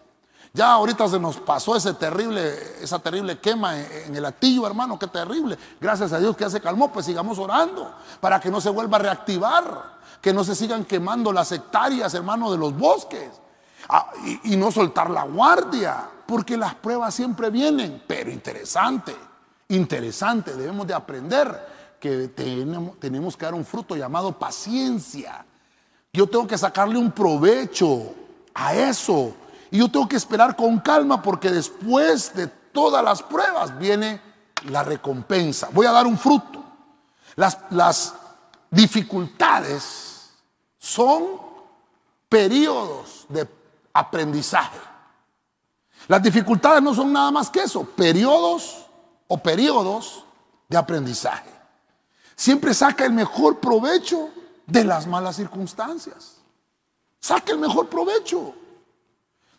[0.54, 5.08] Ya ahorita se nos pasó ese terrible, esa terrible quema en, el atillo, hermano, qué
[5.08, 5.58] terrible.
[5.80, 8.98] Gracias a Dios que ya se calmó, pues sigamos orando para que no se vuelva
[8.98, 13.30] a reactivar, que no se sigan quemando las hectáreas, hermano, de los bosques.
[13.88, 14.12] Ah,
[14.44, 19.16] y, no soltar la guardia, porque las pruebas siempre vienen, pero interesante,
[19.70, 21.68] interesante, debemos de aprender
[22.00, 25.46] que tenemos, que dar un fruto llamado paciencia.
[26.12, 28.14] Yo tengo que sacarle un provecho
[28.54, 29.34] a eso
[29.70, 34.22] y yo tengo que esperar con calma porque después de todas las pruebas viene
[34.70, 35.70] la recompensa.
[35.72, 36.64] Voy a dar un fruto.
[37.36, 38.16] Las, las
[38.72, 40.32] dificultades
[40.80, 41.26] son
[42.28, 43.48] periodos de
[43.94, 44.80] aprendizaje.
[46.08, 48.89] Las dificultades no son nada más que eso, periodos
[49.30, 50.26] o periodos
[50.68, 51.50] de aprendizaje.
[52.36, 54.30] Siempre saca el mejor provecho
[54.66, 56.38] de las malas circunstancias.
[57.20, 58.54] Saca el mejor provecho.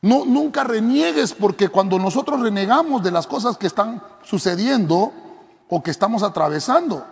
[0.03, 5.13] No, nunca reniegues porque cuando nosotros renegamos de las cosas que están sucediendo
[5.69, 7.07] o que estamos atravesando,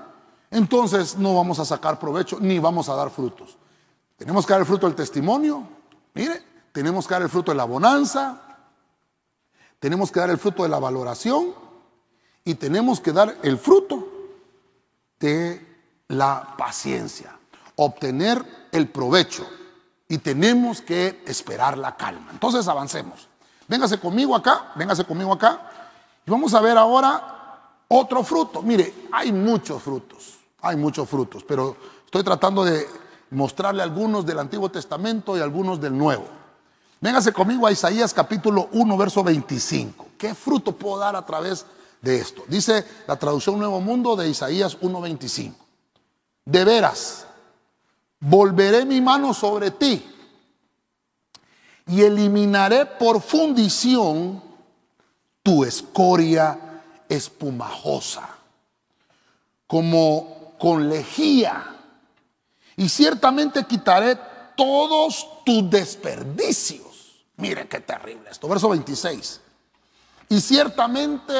[0.50, 3.56] entonces no vamos a sacar provecho ni vamos a dar frutos.
[4.16, 5.62] Tenemos que dar el fruto del testimonio,
[6.14, 6.42] mire,
[6.72, 8.40] tenemos que dar el fruto de la bonanza,
[9.78, 11.67] tenemos que dar el fruto de la valoración
[12.48, 14.08] y tenemos que dar el fruto
[15.20, 17.38] de la paciencia,
[17.76, 19.46] obtener el provecho
[20.08, 22.28] y tenemos que esperar la calma.
[22.32, 23.28] Entonces avancemos.
[23.66, 25.60] Véngase conmigo acá, véngase conmigo acá.
[26.26, 28.62] Y vamos a ver ahora otro fruto.
[28.62, 31.76] Mire, hay muchos frutos, hay muchos frutos, pero
[32.06, 32.88] estoy tratando de
[33.28, 36.24] mostrarle algunos del Antiguo Testamento y algunos del Nuevo.
[36.98, 40.06] Véngase conmigo a Isaías capítulo 1, verso 25.
[40.16, 42.44] ¿Qué fruto puedo dar a través de esto?
[42.48, 45.54] Dice la traducción Nuevo Mundo de Isaías 1.25.
[46.44, 47.26] De veras,
[48.20, 50.04] volveré mi mano sobre ti
[51.86, 54.42] y eliminaré por fundición
[55.42, 58.28] tu escoria espumajosa,
[59.66, 61.76] como con lejía,
[62.76, 64.18] y ciertamente quitaré
[64.56, 67.24] todos tus desperdicios.
[67.36, 68.48] Mire qué terrible esto.
[68.48, 69.40] Verso 26.
[70.28, 71.32] Y ciertamente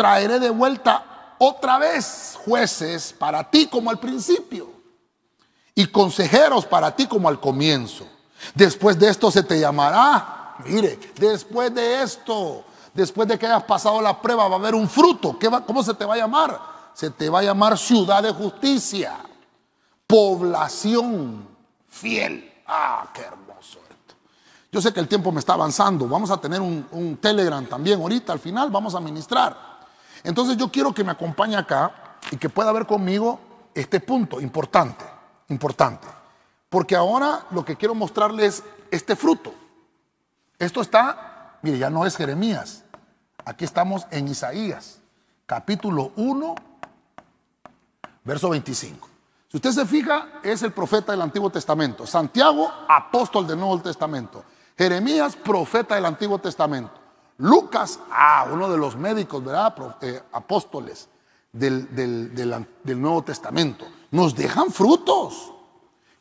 [0.00, 4.70] traeré de vuelta otra vez jueces para ti como al principio
[5.74, 8.06] y consejeros para ti como al comienzo.
[8.54, 14.00] Después de esto se te llamará, mire, después de esto, después de que hayas pasado
[14.00, 15.38] la prueba va a haber un fruto.
[15.38, 16.58] ¿Qué va, ¿Cómo se te va a llamar?
[16.94, 19.18] Se te va a llamar ciudad de justicia,
[20.06, 21.46] población
[21.90, 22.62] fiel.
[22.66, 24.14] Ah, qué hermoso esto.
[24.72, 26.08] Yo sé que el tiempo me está avanzando.
[26.08, 29.69] Vamos a tener un, un Telegram también ahorita, al final vamos a ministrar.
[30.22, 33.40] Entonces yo quiero que me acompañe acá y que pueda ver conmigo
[33.74, 35.04] este punto importante,
[35.48, 36.06] importante.
[36.68, 39.54] Porque ahora lo que quiero mostrarles es este fruto.
[40.58, 42.84] Esto está, mire, ya no es Jeremías.
[43.44, 45.00] Aquí estamos en Isaías,
[45.46, 46.54] capítulo 1,
[48.24, 49.08] verso 25.
[49.48, 52.06] Si usted se fija, es el profeta del Antiguo Testamento.
[52.06, 54.44] Santiago, apóstol del Nuevo Testamento.
[54.76, 56.99] Jeremías, profeta del Antiguo Testamento.
[57.40, 59.74] Lucas, ah, uno de los médicos, ¿verdad?
[60.02, 61.08] Eh, apóstoles
[61.50, 63.86] del, del Nuevo Testamento.
[64.10, 65.52] Nos dejan frutos.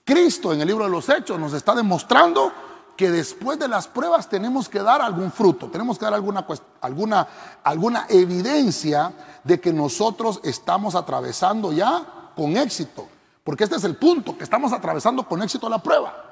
[0.03, 2.51] Cristo en el libro de los Hechos nos está demostrando
[2.95, 6.45] que después de las pruebas tenemos que dar algún fruto, tenemos que dar alguna,
[6.81, 7.27] alguna,
[7.63, 9.13] alguna evidencia
[9.43, 13.07] de que nosotros estamos atravesando ya con éxito.
[13.43, 16.28] Porque este es el punto, que estamos atravesando con éxito la prueba.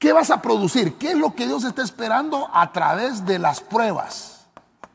[0.00, 0.94] ¿Qué vas a producir?
[0.94, 4.46] ¿Qué es lo que Dios está esperando a través de las pruebas?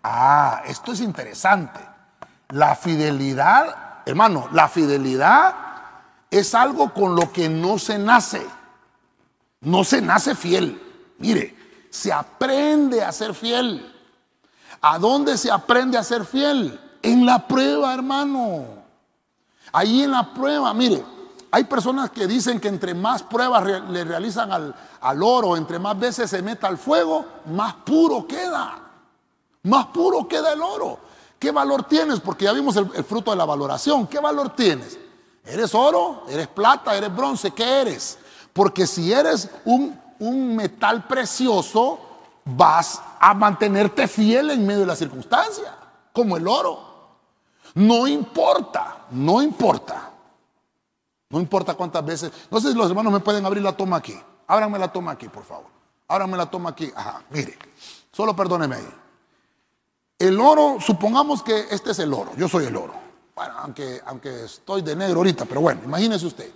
[0.03, 1.80] Ah, esto es interesante.
[2.49, 5.56] La fidelidad, hermano, la fidelidad
[6.32, 8.43] es algo con lo que no se nace.
[9.62, 10.82] No se nace fiel.
[11.20, 11.56] Mire,
[11.91, 13.93] se aprende a ser fiel.
[14.82, 16.80] ¿A dónde se aprende a ser fiel?
[17.03, 18.66] En la prueba, hermano.
[19.72, 21.06] Ahí en la prueba, mire,
[21.56, 26.30] hay personas que dicen que entre más pruebas le realizan al, oro, entre más veces
[26.30, 28.78] se meta al fuego, más puro queda.
[29.64, 30.99] Más puro queda el oro.
[31.39, 32.20] ¿Qué valor tienes?
[32.20, 34.06] Porque ya vimos el, fruto de la valoración.
[34.08, 34.99] ¿Qué valor tienes?
[35.45, 36.26] ¿Eres oro?
[36.28, 36.93] ¿Eres plata?
[36.93, 37.51] ¿Eres bronce?
[37.51, 38.18] ¿Qué eres?
[38.51, 41.99] Porque si eres un, un metal precioso,
[42.43, 45.74] vas a mantenerte fiel en medio de la circunstancia,
[46.12, 46.82] como el oro.
[47.76, 50.12] No importa, no importa
[51.36, 52.31] no importa cuántas veces.
[52.49, 54.17] No sé si los hermanos me pueden abrir la toma aquí.
[54.47, 55.65] Ábranme la toma aquí, por favor.
[56.07, 56.89] Ábranme la toma aquí.
[56.95, 57.57] Ajá, mire.
[58.09, 58.88] Solo perdóneme ahí.
[60.17, 62.31] El oro, supongamos que este es el oro.
[62.38, 62.93] Yo soy el oro.
[63.36, 66.49] Bueno, aunque, aunque estoy de negro ahorita, pero bueno, imagínese usted.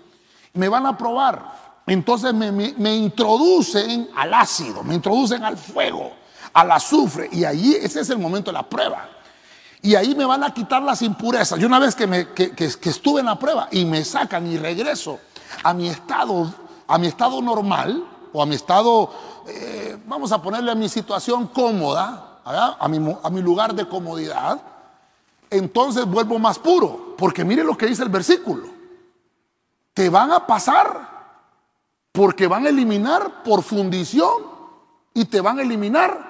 [0.54, 1.82] Me van a probar.
[1.86, 6.14] Entonces me, me introducen al ácido, me introducen al fuego,
[6.54, 7.28] al azufre.
[7.34, 9.10] Y ahí ese es el momento de la prueba
[9.82, 11.60] y ahí me van a quitar las impurezas.
[11.60, 12.28] Y una vez que, me,
[12.58, 15.20] estuve en la prueba y me sacan y regreso
[15.64, 16.54] a mi estado,
[16.88, 19.12] a mi estado normal o a mi estado,
[19.48, 24.62] eh, vamos a ponerle a mi situación cómoda, a mi, a mi lugar de comodidad,
[25.50, 27.16] entonces vuelvo más puro.
[27.18, 28.68] Porque mire lo que dice el versículo.
[29.94, 31.10] Te van a pasar
[32.12, 34.44] porque van a eliminar por fundición
[35.14, 36.30] y te van a eliminar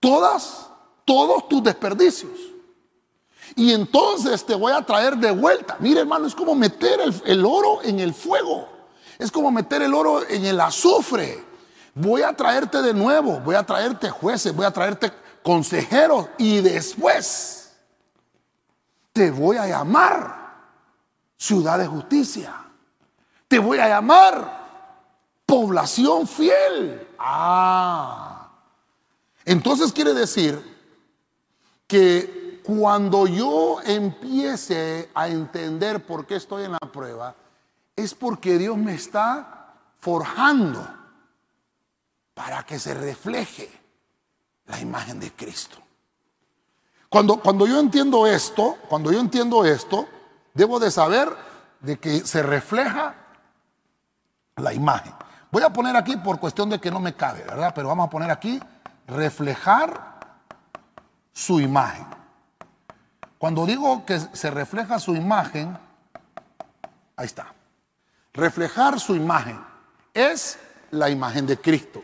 [0.00, 0.68] todas,
[1.04, 2.55] todos tus desperdicios.
[3.54, 5.76] Y entonces te voy a traer de vuelta.
[5.78, 8.68] Mire hermano, es como meter el, oro en el fuego.
[9.18, 11.44] Es como meter el oro en el azufre.
[11.94, 15.10] Voy a traerte de nuevo, voy a traerte jueces, voy a traerte
[15.42, 17.72] consejeros y después
[19.12, 20.46] te voy a llamar
[21.36, 22.54] ciudad de justicia.
[23.48, 24.66] Te voy a llamar
[25.46, 27.06] población fiel.
[27.18, 28.50] Ah.
[29.46, 30.60] Entonces quiere decir
[31.86, 37.32] que cuando yo empiece a entender por qué estoy en la prueba,
[37.94, 40.84] es porque Dios me está forjando
[42.34, 43.70] para que se refleje
[44.66, 45.78] la imagen de Cristo.
[47.08, 50.08] Cuando, cuando yo entiendo esto, cuando yo entiendo esto,
[50.52, 51.28] debo de saber
[51.78, 53.14] de que se refleja
[54.56, 55.14] la imagen.
[55.52, 57.72] Voy a poner aquí por cuestión de que no me cabe, ¿verdad?
[57.72, 58.60] Pero vamos a poner aquí
[59.06, 60.18] reflejar
[61.32, 62.25] su imagen.
[63.38, 65.76] Cuando digo que se refleja su imagen,
[67.16, 67.52] ahí está.
[68.32, 69.58] Reflejar su imagen
[70.14, 70.58] es
[70.90, 72.02] la imagen de Cristo.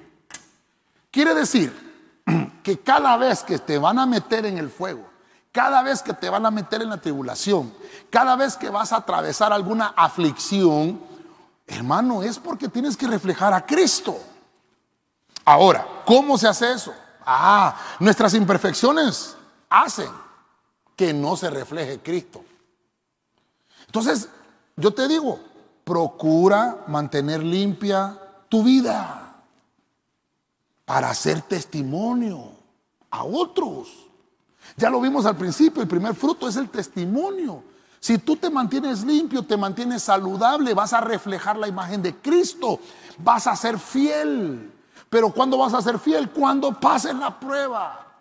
[1.11, 2.22] Quiere decir
[2.62, 5.09] que cada vez que te van a meter en el fuego,
[5.53, 7.72] cada vez que te van a meter en la tribulación,
[8.11, 11.01] cada vez que vas a atravesar alguna aflicción,
[11.66, 14.18] hermano, es porque tienes que reflejar a Cristo.
[15.45, 16.95] Ahora, ¿cómo se hace eso?
[17.24, 19.37] Ah, nuestras imperfecciones
[19.68, 20.11] hacen
[21.03, 22.44] que no se refleje Cristo.
[23.86, 24.28] Entonces,
[24.76, 25.40] yo te digo,
[25.82, 28.16] procura mantener limpia
[28.48, 29.34] tu vida
[30.84, 32.53] para hacer testimonio.
[33.11, 33.88] a otros.
[34.76, 37.64] Ya lo vimos al principio, el primer fruto es el testimonio.
[37.98, 42.78] Si tú te mantienes limpio, te mantienes saludable, vas a reflejar la imagen de Cristo,
[43.18, 44.72] vas a ser fiel.
[45.11, 46.30] Pero ¿cuándo vas a ser fiel?
[46.30, 48.11] Cuando pases la prueba.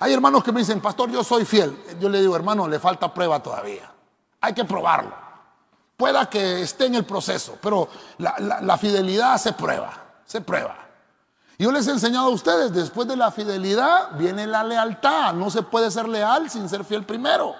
[0.00, 1.76] Hay hermanos que me dicen, pastor, yo soy fiel.
[2.00, 3.90] Yo le digo, hermano, le falta prueba todavía.
[4.40, 5.14] Hay que probarlo.
[5.96, 9.92] Pueda que esté en el proceso, pero la, la fidelidad se prueba,
[10.24, 10.76] se prueba.
[11.58, 15.32] Yo les he enseñado a ustedes, después de la fidelidad viene la lealtad.
[15.34, 17.54] No se puede ser leal sin ser fiel primero.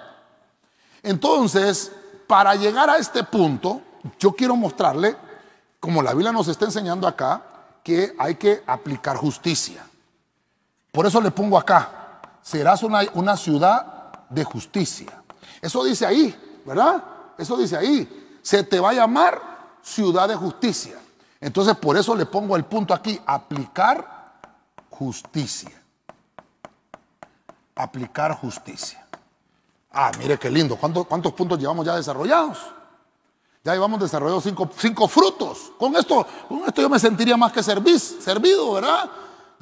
[1.01, 1.91] Entonces,
[2.27, 3.81] para llegar a este punto,
[4.19, 5.15] yo quiero mostrarle,
[5.79, 7.41] como la Biblia nos está enseñando acá,
[7.83, 9.85] que hay que aplicar justicia.
[10.91, 12.02] Por eso le pongo acá,
[12.43, 15.23] serás una, una ciudad de justicia.
[15.61, 17.03] Eso dice ahí, ¿verdad?
[17.37, 18.37] Eso dice ahí.
[18.41, 19.41] Se te va a llamar
[19.81, 20.99] ciudad de justicia.
[21.39, 24.35] Entonces por eso le pongo el punto aquí, aplicar
[24.89, 25.71] justicia.
[27.75, 29.05] Aplicar justicia.
[29.91, 30.75] Ah, mire qué lindo.
[30.75, 32.59] ¿Cuántos, cuántos puntos llevamos ya desarrollados?
[33.63, 35.71] Ya llevamos desarrollados cinco, cinco, frutos.
[35.77, 39.09] Con esto, con esto yo me sentiría más que servido, ¿verdad?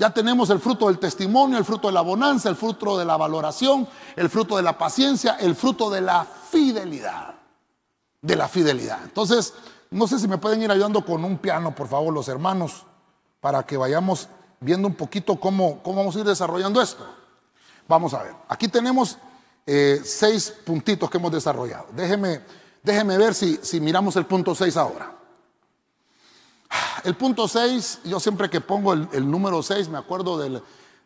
[0.02, 3.18] Ya tenemos el fruto del testimonio, el fruto de la bonanza, el fruto de la
[3.18, 7.36] valoración, el fruto de la paciencia, el fruto de la fidelidad.
[8.20, 8.97] De la fidelidad.
[9.04, 9.54] Entonces,
[9.91, 12.84] no sé si me pueden ir ayudando con un piano, por favor, los hermanos,
[13.41, 14.28] para que vayamos
[14.60, 17.06] viendo un poquito cómo, cómo vamos a ir desarrollando esto.
[17.88, 19.20] Vamos a ver, aquí tenemos
[19.68, 21.86] eh, seis puntitos que hemos desarrollado.
[21.93, 22.41] Déjeme,
[22.82, 25.20] déjeme ver si, si miramos el punto seis ahora.
[27.04, 30.62] El punto seis, yo siempre que pongo el, número seis me acuerdo de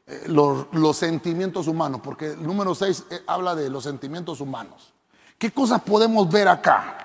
[0.07, 4.93] eh, los, sentimientos humanos, porque el número seis eh, habla de los sentimientos humanos.
[5.37, 6.97] ¿Qué cosas podemos ver acá?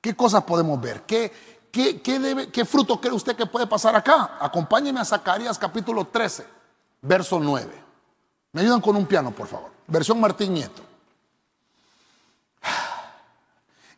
[0.00, 1.02] ¿Qué cosas podemos ver?
[1.02, 1.32] ¿Qué,
[1.70, 4.38] qué, debe, ¿Qué fruto cree usted que puede pasar acá?
[4.40, 6.46] Acompáñeme a Zacarías capítulo 13,
[7.02, 7.70] verso 9.
[8.52, 9.70] Me ayudan con un piano, por favor.
[9.86, 10.82] Versión Martín Nieto.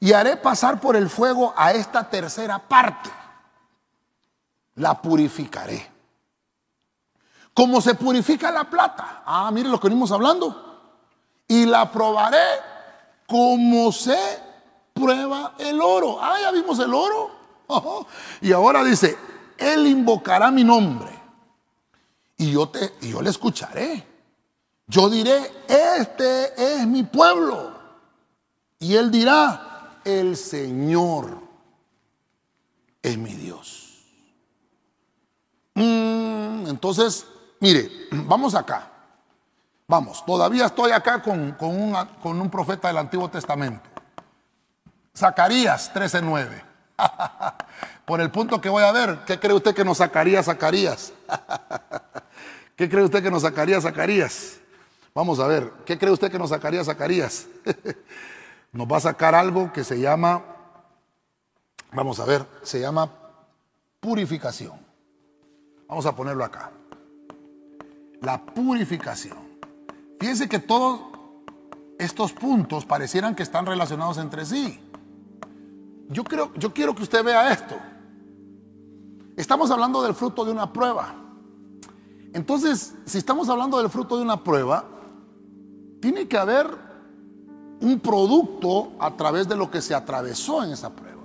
[0.00, 3.08] Y haré pasar por el fuego a esta tercera parte.
[4.76, 5.90] La purificaré.
[7.54, 9.22] Como se purifica la plata.
[9.26, 10.80] Ah, mire lo que venimos hablando.
[11.46, 12.38] Y la probaré
[13.26, 14.18] como se
[14.92, 16.18] prueba el oro.
[16.20, 17.30] Ah, ya vimos el oro.
[18.40, 19.16] Y ahora dice,
[19.58, 21.10] Él invocará mi nombre.
[22.36, 24.06] Y yo, te, y yo le escucharé.
[24.86, 27.72] Yo diré, este es mi pueblo.
[28.78, 31.38] Y Él dirá, el Señor
[33.02, 33.81] es mi Dios.
[35.74, 37.26] Mm, entonces,
[37.60, 38.88] mire, vamos acá.
[39.88, 43.90] Vamos, todavía estoy acá con, un profeta del Antiguo Testamento.
[45.14, 46.62] Zacarías 13:9.
[48.06, 51.12] Por el punto que voy a ver, ¿qué cree usted que nos sacaría Zacarías?
[52.76, 54.60] ¿Qué cree usted que nos sacaría Zacarías?
[55.14, 57.46] Vamos a ver, ¿qué cree usted que nos sacaría Zacarías?
[58.72, 60.42] nos va a sacar algo que se llama,
[61.92, 63.10] vamos a ver, se llama
[64.00, 64.81] purificación.
[65.92, 66.72] Vamos a ponerlo acá.
[68.22, 69.36] La purificación.
[70.18, 71.00] Fíjense que todos
[71.98, 74.80] estos puntos parecieran que están relacionados entre sí.
[76.08, 77.74] Yo, creo, yo quiero que usted vea esto.
[79.36, 81.14] Estamos hablando del fruto de una prueba.
[82.32, 84.86] Entonces, si estamos hablando del fruto de una prueba,
[86.00, 86.68] tiene que haber
[87.82, 91.20] un producto a través de lo que se atravesó en esa prueba.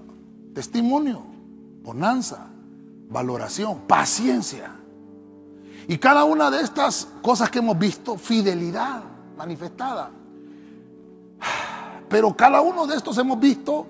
[0.53, 1.24] Testimonio,
[1.84, 2.49] bonanza,
[3.10, 4.72] valoración, paciencia.
[5.88, 9.03] Y cada una de estas cosas que hemos visto, fidelidad
[9.38, 10.12] manifestada.
[12.10, 13.86] Pero cada uno de estos hemos visto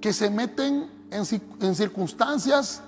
[0.00, 2.82] que se meten en, circunstancias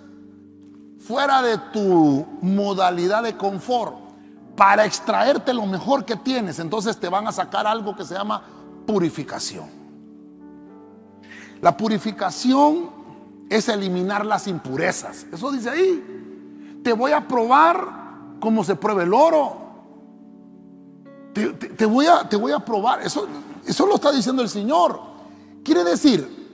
[0.99, 3.95] fuera de tu modalidad de confort
[4.57, 6.59] para extraerte lo mejor que tienes.
[6.59, 8.43] Entonces te van a sacar algo que se llama
[8.87, 9.69] purificación.
[11.61, 12.91] La purificación
[13.55, 15.27] es eliminar las impurezas.
[15.33, 16.81] Eso dice ahí.
[16.83, 19.63] Te voy a probar como se prueba el oro.
[21.33, 23.03] Te, voy, a, te voy a probar.
[23.03, 23.29] Eso,
[23.65, 25.01] eso lo está diciendo el Señor.
[25.63, 26.45] Quiere decir,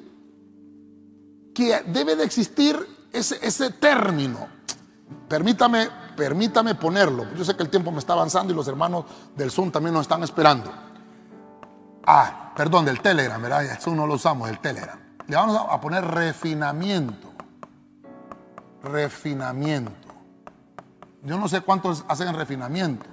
[1.54, 2.76] que debe de existir
[3.12, 4.46] ese, ese término.
[5.26, 7.32] Permítame, permítame ponerlo.
[7.34, 10.02] Yo sé que el tiempo me está avanzando y los hermanos del Zoom también nos
[10.02, 10.70] están esperando.
[12.06, 13.64] Ah, perdón, del Telegram, ¿verdad?
[13.64, 14.99] Eso no lo usamos, el Telegram.
[15.30, 17.28] Le vamos a poner refinamiento.
[18.82, 19.92] Refinamiento.
[21.22, 23.06] Yo no sé cuántos hacen refinamiento.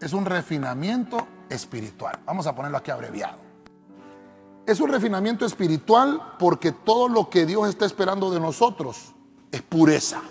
[0.00, 2.18] Es un refinamiento espiritual.
[2.26, 3.38] Vamos a ponerlo aquí abreviado.
[4.66, 9.14] Es un refinamiento espiritual porque todo lo que Dios está esperando de nosotros
[9.52, 10.22] es pureza.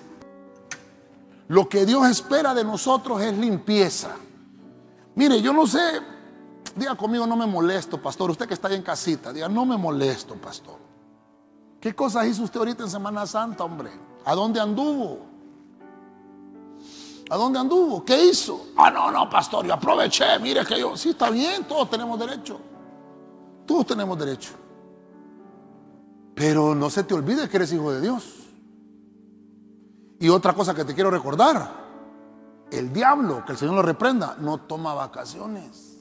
[1.48, 4.10] Lo que Dios espera de nosotros es limpieza.
[5.16, 5.80] Mire, yo no sé,
[6.76, 8.32] diga conmigo, no me molesto, pastor.
[8.32, 10.89] Usted que está ahí en casita, diga, no me molesto, pastor.
[11.80, 13.92] ¿Qué cosas hizo usted ahorita en Semana Santa, hombre?
[14.26, 15.20] ¿A dónde anduvo?
[17.30, 18.04] ¿A dónde anduvo?
[18.04, 18.68] ¿Qué hizo?
[18.76, 22.60] Ah, no, no, pastor, yo aproveché, mire que yo, sí, está bien, todos tenemos derecho.
[23.66, 24.52] Todos tenemos derecho.
[26.34, 28.36] Pero no se te olvide que eres hijo de Dios.
[30.20, 31.80] Y otra cosa que te quiero recordar,
[32.72, 36.00] el diablo, que el Señor lo reprenda, no toma vacaciones.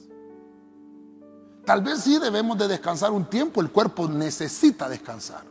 [1.65, 5.43] Tal vez sí debemos de descansar un tiempo, el cuerpo necesita descansar,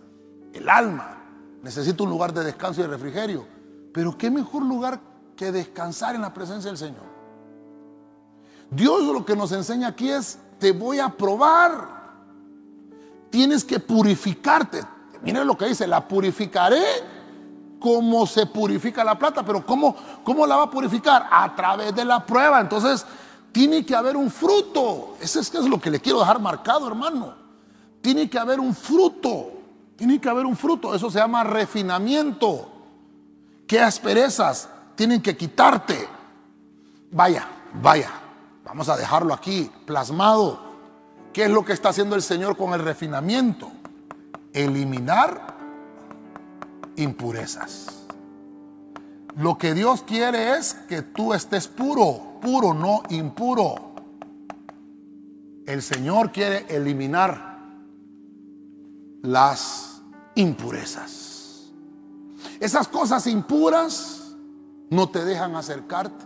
[0.59, 1.17] el alma
[1.63, 3.45] necesita un lugar de descanso y de refrigerio,
[3.93, 5.01] pero qué mejor lugar
[5.37, 7.09] que descansar en la presencia del Señor.
[8.71, 11.97] Dios lo que nos enseña aquí es, te voy a probar.
[13.31, 14.83] Tienes que purificarte.
[15.23, 16.83] Miren lo que dice, la purificaré
[17.79, 19.95] como se purifica la plata, pero ¿cómo,
[20.25, 21.29] ¿cómo la va a purificar?
[21.31, 22.61] A través de la prueba.
[22.61, 23.07] Entonces,
[23.53, 25.15] tiene que haber un fruto.
[25.21, 27.35] Ese es, es lo que le quiero dejar marcado, hermano.
[28.01, 29.58] Tiene que haber un fruto.
[29.99, 30.95] Tiene que haber un fruto.
[30.95, 32.73] Eso se llama refinamiento.
[33.67, 34.71] ¿Qué asperezas?
[34.99, 36.09] tienen que quitarte.
[37.13, 37.47] Vaya,
[37.81, 38.11] vaya,
[38.65, 40.59] vamos a dejarlo aquí plasmado.
[41.33, 43.71] ¿Qué es lo que está haciendo el Señor con el refinamiento?
[44.53, 45.55] Eliminar
[46.97, 47.87] impurezas.
[49.37, 53.95] Lo que Dios quiere es que tú estés puro, puro, no impuro.
[55.65, 57.61] El Señor quiere eliminar
[59.23, 59.88] las
[60.39, 61.69] impurezas.
[62.61, 64.37] Esas cosas impuras
[64.89, 66.25] no te dejan acercarte.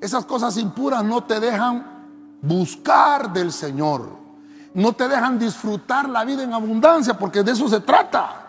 [0.00, 2.06] Esas cosas impuras no te dejan
[2.42, 4.10] buscar del Señor.
[4.74, 8.42] No te dejan disfrutar la vida en abundancia porque de eso se trata.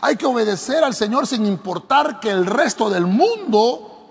[0.00, 4.08] Hay que obedecer al Señor sin importar que el resto del mundo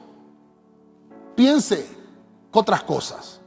[1.36, 1.98] piense
[2.52, 3.40] otras cosas.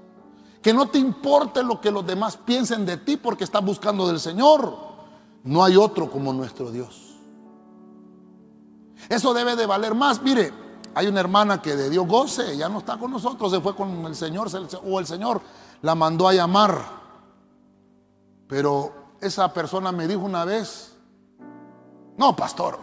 [0.63, 4.19] Que no te importe lo que los demás piensen de ti porque estás buscando del
[4.19, 4.94] Señor.
[5.45, 7.15] No hay otro como nuestro Dios.
[9.09, 10.23] Eso debe de valer más.
[10.23, 10.53] Mire,
[10.95, 14.07] hay una hermana que de Dios goce, ya no está con nosotros, se fue con
[14.07, 14.49] el Señor,
[14.85, 15.43] o el Señor
[15.83, 16.81] la mandó a llamar.
[18.49, 20.97] Pero esa persona me dijo una vez,
[22.17, 22.79] no, pastor,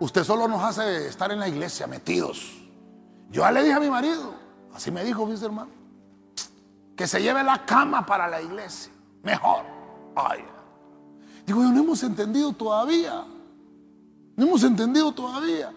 [0.00, 2.58] usted solo nos hace estar en la iglesia metidos.
[3.30, 4.34] Yo ya le dije a mi marido,
[4.74, 5.70] así me dijo, mi hermano,
[6.96, 8.92] que se lleve la cama para la iglesia,
[9.22, 9.64] mejor.
[10.14, 10.51] Ay.
[11.46, 13.24] Digo, no hemos entendido todavía,
[14.36, 15.72] no hemos entendido todavía.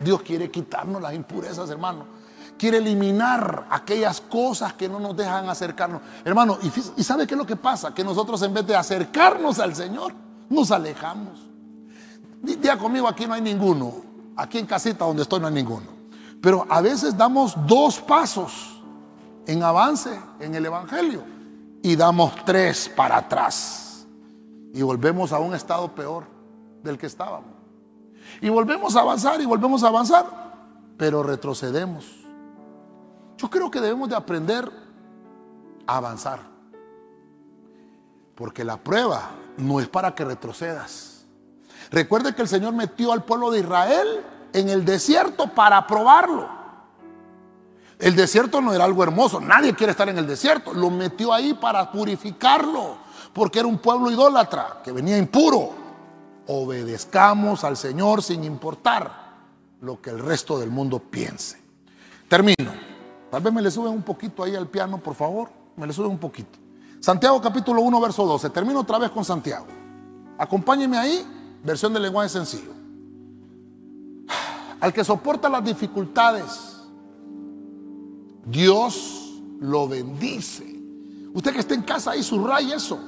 [0.00, 2.06] Dios quiere quitarnos las impurezas, hermano.
[2.56, 6.00] Quiere eliminar aquellas cosas que no nos dejan acercarnos.
[6.24, 6.58] Hermano,
[6.96, 7.94] ¿y, sabe qué es lo que pasa?
[7.94, 10.12] Que nosotros en vez de acercarnos al Señor,
[10.48, 11.46] nos alejamos.
[12.42, 13.94] Día conmigo, aquí no hay ninguno.
[14.36, 15.86] Aquí en casita donde estoy no hay ninguno.
[16.40, 18.80] Pero a veces damos dos pasos
[19.46, 21.37] en avance en el Evangelio
[21.88, 24.06] y damos tres para atrás.
[24.74, 26.24] Y volvemos a un estado peor
[26.82, 27.48] del que estábamos.
[28.42, 30.26] Y volvemos a avanzar y volvemos a avanzar,
[30.98, 32.04] pero retrocedemos.
[33.38, 34.70] Yo creo que debemos de aprender
[35.86, 36.40] a avanzar.
[38.34, 41.24] Porque la prueba no es para que retrocedas.
[41.90, 46.50] Recuerde que el Señor metió al pueblo de Israel en el desierto para probarlo.
[47.98, 50.72] El desierto no era algo hermoso, nadie quiere estar en el desierto.
[50.72, 52.98] Lo metió ahí para purificarlo,
[53.32, 55.88] porque era un pueblo idólatra que venía impuro
[56.48, 59.28] obedezcamos al Señor sin importar
[59.80, 61.60] lo que el resto del mundo piense.
[62.26, 62.72] Termino.
[63.30, 65.50] Tal vez me le suben un poquito ahí al piano, por favor.
[65.76, 66.58] Me le suben un poquito.
[67.00, 68.50] Santiago capítulo 1, verso 12.
[68.50, 69.66] Termino otra vez con Santiago.
[70.38, 71.26] Acompáñeme ahí,
[71.62, 72.72] versión de lenguaje sencillo.
[74.80, 76.77] Al que soporta las dificultades,
[78.50, 80.64] Dios lo bendice.
[81.34, 82.98] Usted que está en casa ahí, subraya eso.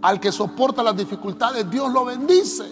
[0.00, 2.64] Al que soporta las dificultades, Dios lo bendice.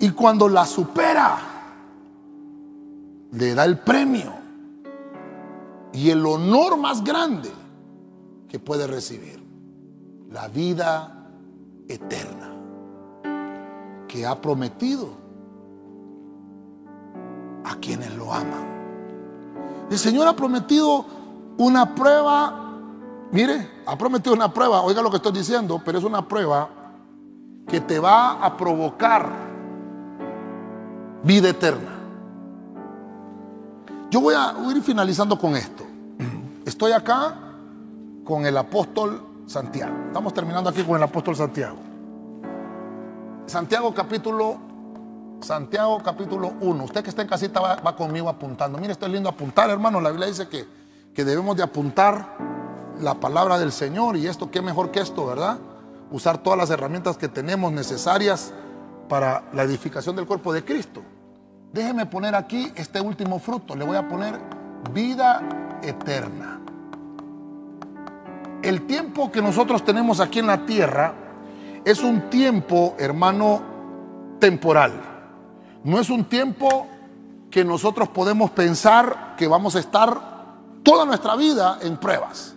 [0.00, 1.38] Y cuando la supera,
[3.32, 4.32] le da el premio
[5.92, 7.50] y el honor más grande
[8.48, 9.42] que puede recibir.
[10.30, 11.30] La vida
[11.88, 12.52] eterna
[14.06, 15.08] que ha prometido
[17.64, 18.77] a quienes lo aman.
[19.90, 21.04] El Señor ha prometido
[21.56, 22.68] una prueba
[23.30, 26.68] Mire, ha prometido una prueba, oiga lo que estoy diciendo, pero es una prueba
[27.66, 29.30] que te va a provocar
[31.22, 31.90] vida eterna.
[34.10, 35.84] Yo voy a ir finalizando con esto.
[36.64, 37.34] Estoy acá
[38.24, 39.94] con el apóstol Santiago.
[40.06, 41.76] Estamos terminando aquí con el apóstol Santiago.
[43.44, 44.56] Santiago capítulo
[45.40, 46.84] Santiago capítulo 1.
[46.84, 48.78] Usted que está en casita va, conmigo apuntando.
[48.78, 50.00] Mire, esto es lindo apuntar, hermano.
[50.00, 50.66] La Biblia dice que,
[51.14, 52.36] que debemos de apuntar
[53.00, 55.58] la palabra del Señor y esto, qué mejor que esto, ¿verdad?
[56.10, 58.52] Usar todas las herramientas que tenemos necesarias
[59.08, 61.02] para la edificación del cuerpo de Cristo.
[61.72, 63.76] Déjeme poner aquí este último fruto.
[63.76, 64.38] Le voy a poner
[64.92, 65.42] vida
[65.82, 66.60] eterna.
[68.62, 71.14] El tiempo que nosotros tenemos aquí en la tierra
[71.84, 73.62] es un tiempo, hermano,
[74.40, 75.07] temporal.
[75.88, 76.86] No es un tiempo
[77.50, 80.20] que nosotros podemos pensar que vamos a estar
[80.82, 82.54] toda nuestra vida en pruebas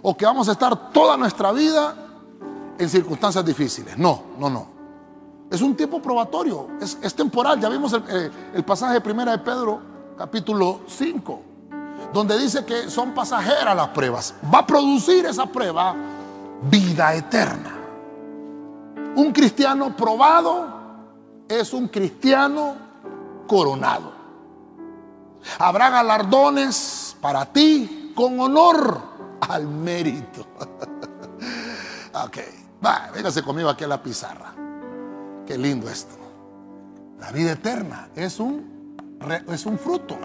[0.00, 1.94] o que vamos a estar toda nuestra vida
[2.78, 3.98] en circunstancias difíciles.
[3.98, 4.66] No, no, no.
[5.50, 7.60] Es un tiempo probatorio, es, temporal.
[7.60, 9.78] Ya vimos el, eh, el pasaje de primera de Pedro,
[10.16, 11.42] capítulo 5,
[12.14, 14.34] donde dice que son pasajeras las pruebas.
[14.52, 15.94] Va a producir esa prueba
[16.70, 17.76] vida eterna.
[19.14, 20.81] Un cristiano probado
[21.60, 22.76] es un cristiano
[23.46, 24.12] coronado.
[25.58, 29.00] Habrá galardones para ti con honor
[29.40, 30.46] al mérito.
[32.14, 32.38] ok,
[32.84, 34.54] va, véngase conmigo aquí a la pizarra.
[35.46, 36.14] Qué lindo esto.
[37.18, 38.96] La vida eterna es un,
[39.48, 40.16] es un fruto.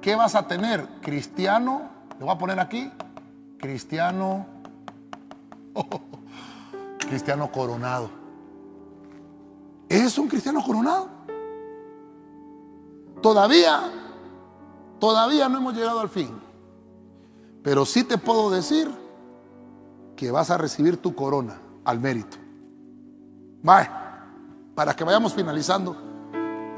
[0.00, 0.86] ¿Qué vas a tener?
[1.00, 1.88] Cristiano,
[2.18, 2.92] le voy a poner aquí,
[3.58, 4.46] cristiano,
[6.98, 8.23] cristiano coronado.
[9.88, 11.08] ¿Es un cristiano coronado?
[13.22, 13.90] Todavía,
[14.98, 16.30] todavía no hemos llegado al fin.
[17.62, 18.90] Pero sí te puedo decir
[20.16, 22.36] que vas a recibir tu corona al mérito.
[23.62, 23.88] Bye.
[24.74, 25.96] Para que vayamos finalizando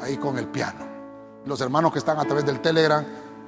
[0.00, 0.86] ahí con el piano.
[1.44, 3.04] Los hermanos que están a través del Telegram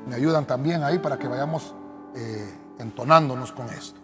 [0.07, 1.75] me ayudan también ahí para que vayamos
[2.15, 4.01] eh, entonándonos con esto.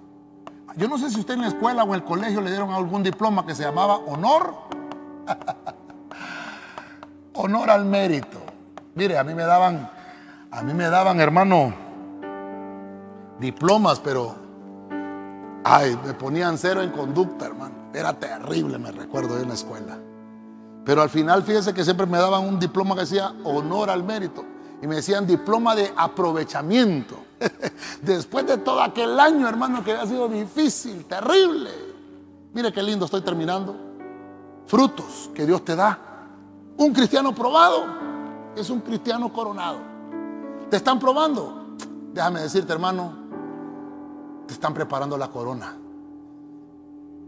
[0.77, 3.03] Yo no sé si usted en la escuela o en el colegio le dieron algún
[3.03, 4.55] diploma que se llamaba honor.
[7.35, 8.39] honor al mérito.
[8.95, 9.91] Mire, a mí me daban,
[10.51, 11.75] a mí me daban, hermano,
[13.41, 14.35] diplomas, pero,
[15.65, 17.75] ay, me ponían cero en conducta, hermano.
[17.93, 19.99] Era terrible, me recuerdo en la escuela.
[20.85, 24.45] Pero al final, fíjese que siempre me daban un diploma que decía honor al mérito.
[24.83, 27.17] Y me decían diploma de aprovechamiento.
[28.03, 31.71] Después de todo aquel año, hermano, que había sido difícil, terrible.
[32.53, 33.84] Mire qué lindo estoy terminando.
[34.67, 35.99] Frutos que Dios te da.
[36.77, 37.85] Un cristiano probado
[38.57, 39.79] es un cristiano coronado.
[40.71, 41.77] ¿Te están probando?
[42.13, 43.13] Déjame decirte, hermano,
[44.47, 45.77] te están preparando la corona.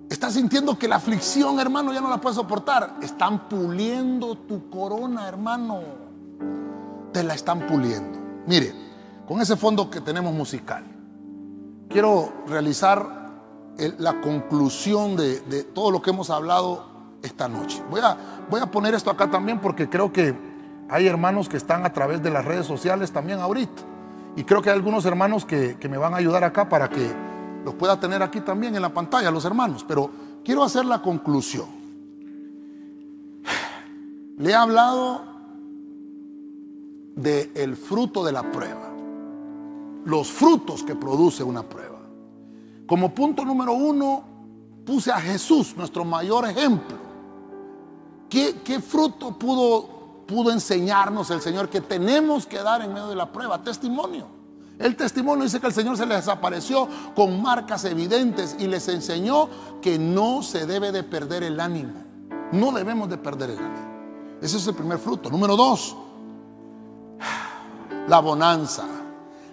[0.09, 2.97] Estás sintiendo que la aflicción, hermano, ya no la puedes soportar.
[3.03, 5.81] Están puliendo tu corona, hermano.
[7.13, 8.19] Te la están puliendo.
[8.47, 8.73] Mire,
[9.27, 10.85] con ese fondo que tenemos musical,
[11.89, 13.33] quiero realizar
[13.99, 16.96] la conclusión de, todo lo que hemos hablado
[17.27, 17.83] esta noche.
[17.91, 18.17] Voy a,
[18.49, 20.35] voy a poner esto acá también porque creo que
[20.89, 23.83] hay hermanos que están a través de las redes sociales también ahorita.
[24.37, 27.11] Y creo que hay algunos hermanos que, me van a ayudar acá para que
[27.65, 29.85] los pueda tener aquí también en la pantalla, los hermanos.
[29.87, 30.11] Pero
[30.45, 31.67] quiero hacer la conclusión.
[34.39, 35.23] Le he hablado
[37.17, 38.93] del el fruto de la prueba.
[40.05, 41.99] Los frutos que produce una prueba.
[42.87, 44.23] Como punto número uno,
[44.85, 47.06] puse a Jesús, nuestro mayor ejemplo.
[48.29, 49.97] ¿Qué, fruto pudo
[50.27, 54.27] pudo enseñarnos el Señor que tenemos que dar en medio de la prueba, testimonio.
[54.79, 59.49] El testimonio dice que el Señor se les apareció con marcas evidentes y les enseñó
[59.81, 61.95] que no se debe de perder el ánimo.
[62.53, 64.37] No debemos de perder el ánimo.
[64.43, 65.31] Ese es el primer fruto.
[65.31, 65.97] Número dos,
[68.07, 68.85] la bonanza.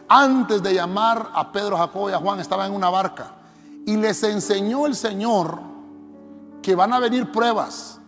[0.10, 3.32] Antes de llamar a Pedro, Jacobo y a Juan, estaba en una barca
[3.86, 5.60] y les enseñó el Señor
[6.62, 8.00] que van a venir pruebas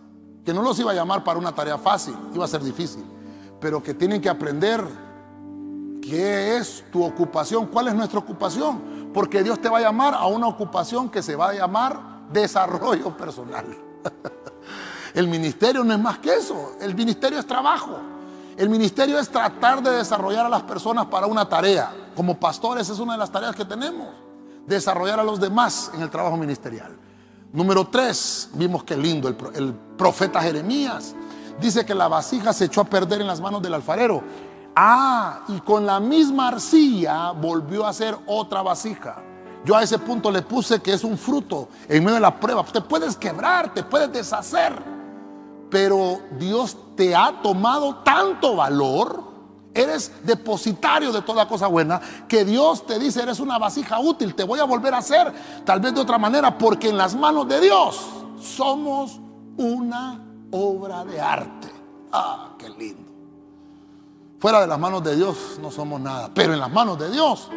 [0.46, 3.04] que no los iba a llamar para una tarea fácil, iba a ser difícil,
[3.60, 4.80] pero que tienen que aprender
[6.00, 10.26] qué es tu ocupación, cuál es nuestra ocupación, porque Dios te va a llamar a
[10.26, 13.66] una ocupación que se va a llamar desarrollo personal.
[15.14, 17.96] El ministerio no es más que eso, el ministerio es trabajo.
[18.54, 21.90] El ministerio es tratar de desarrollar a las personas para una tarea.
[22.14, 24.08] Como pastores es una de las tareas que tenemos,
[24.66, 26.94] desarrollar a los demás en el trabajo ministerial.
[27.52, 31.14] Número tres, vimos que lindo, el, profeta Jeremías
[31.58, 34.22] dice que la vasija se echó a perder en las manos del alfarero.
[34.74, 39.22] Ah, y con la misma arcilla volvió a hacer otra vasija.
[39.64, 42.62] Yo a ese punto le puse que es un fruto en medio de la prueba.
[42.64, 44.74] Te puedes quebrar, te puedes deshacer.
[45.70, 49.35] Pero Dios te ha tomado tanto valor
[49.76, 54.44] eres depositario de toda cosa buena, que Dios te dice, eres una vasija útil, te
[54.44, 55.32] voy a volver a hacer,
[55.64, 58.00] tal vez de otra manera, porque en las manos de Dios
[58.40, 59.20] somos
[59.56, 60.20] una
[60.50, 61.68] obra de arte.
[62.12, 63.02] Ah, qué lindo.
[64.38, 67.48] Fuera de las manos de Dios no somos nada, pero en las manos de Dios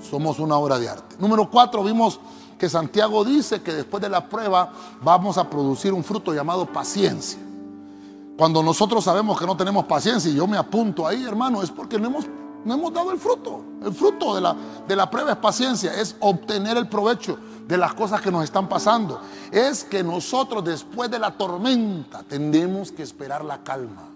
[0.00, 1.16] somos una obra de arte.
[1.18, 2.20] Número cuatro, vimos
[2.58, 7.40] que Santiago dice que después de la prueba vamos a producir un fruto llamado paciencia.
[8.38, 11.98] Cuando nosotros sabemos que no tenemos paciencia y yo me apunto ahí, hermano, es porque
[11.98, 12.24] no hemos,
[12.64, 13.62] no hemos dado el fruto.
[13.84, 17.36] El fruto de la, de la prueba es paciencia, es obtener el provecho
[17.66, 19.20] de las cosas que nos están pasando.
[19.50, 24.08] Es que nosotros después de la tormenta tenemos que esperar la calma.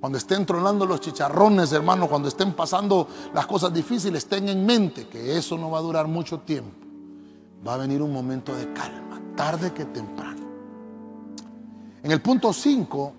[0.00, 5.06] Cuando estén tronando los chicharrones, hermano, cuando estén pasando las cosas difíciles, ten en mente
[5.06, 6.88] que eso no va a durar mucho tiempo
[7.66, 10.37] va a venir un momento de calma, tarde que temprano.
[12.02, 13.14] En el punto 5,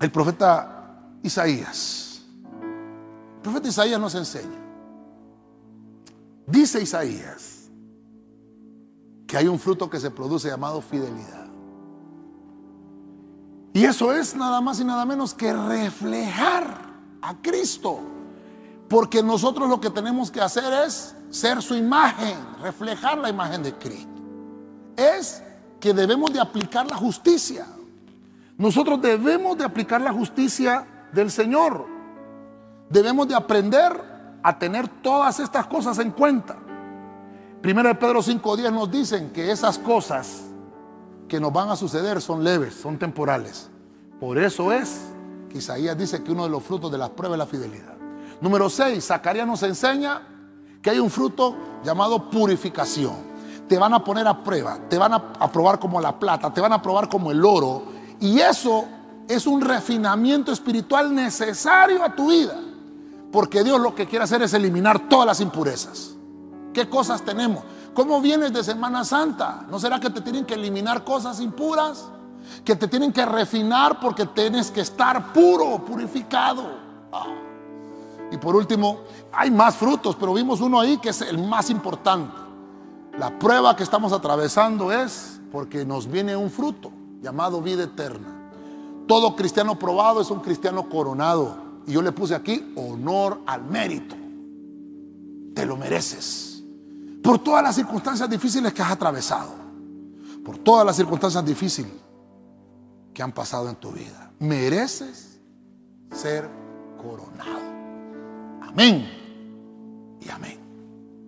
[0.00, 2.22] el profeta Isaías.
[3.36, 4.58] El profeta Isaías nos enseña.
[6.46, 7.70] Dice Isaías
[9.26, 11.46] que hay un fruto que se produce llamado fidelidad.
[13.72, 16.90] Y eso es nada más y nada menos que reflejar
[17.22, 18.00] a Cristo.
[18.88, 23.72] Porque nosotros lo que tenemos que hacer es ser su imagen, reflejar la imagen de
[23.74, 24.10] Cristo.
[24.96, 25.40] Es
[25.80, 27.66] que debemos de aplicar la justicia.
[28.58, 31.86] Nosotros debemos de aplicar la justicia del Señor.
[32.90, 33.92] Debemos de aprender
[34.42, 36.56] a tener todas estas cosas en cuenta.
[37.62, 40.42] Primero de Pedro 5.10 nos dicen que esas cosas
[41.28, 43.70] que nos van a suceder son leves, son temporales.
[44.18, 45.00] Por eso es
[45.48, 47.94] que Isaías dice que uno de los frutos de las pruebas es la fidelidad.
[48.40, 50.22] Número 6, Zacarías nos enseña
[50.82, 53.29] que hay un fruto llamado purificación.
[53.70, 56.72] Te van a poner a prueba, te van a, probar como la plata, te van
[56.72, 57.84] a probar como el oro.
[58.18, 58.84] Y eso
[59.28, 62.58] es un refinamiento espiritual necesario a tu vida.
[63.30, 66.16] Porque Dios lo que quiere hacer es eliminar todas las impurezas.
[66.74, 67.62] ¿Qué cosas tenemos?
[67.94, 69.64] ¿Cómo vienes de Semana Santa?
[69.70, 72.08] ¿No será que te tienen que eliminar cosas impuras?
[72.64, 76.64] Que te tienen que refinar porque tienes que estar puro, purificado.
[77.12, 77.26] Ah.
[78.32, 79.02] Y por último,
[79.32, 82.49] hay más frutos, pero vimos uno ahí que es el más importante.
[83.18, 88.50] La prueba que estamos atravesando es porque nos viene un fruto llamado vida eterna.
[89.06, 91.70] Todo cristiano probado es un cristiano coronado.
[91.86, 94.14] Y yo le puse aquí honor al mérito.
[95.54, 96.62] Te lo mereces.
[97.22, 99.52] Por todas las circunstancias difíciles que has atravesado.
[100.44, 101.92] Por todas las circunstancias difíciles
[103.12, 104.30] que han pasado en tu vida.
[104.38, 105.40] Mereces
[106.12, 106.48] ser
[107.02, 107.60] coronado.
[108.62, 110.59] Amén y amén.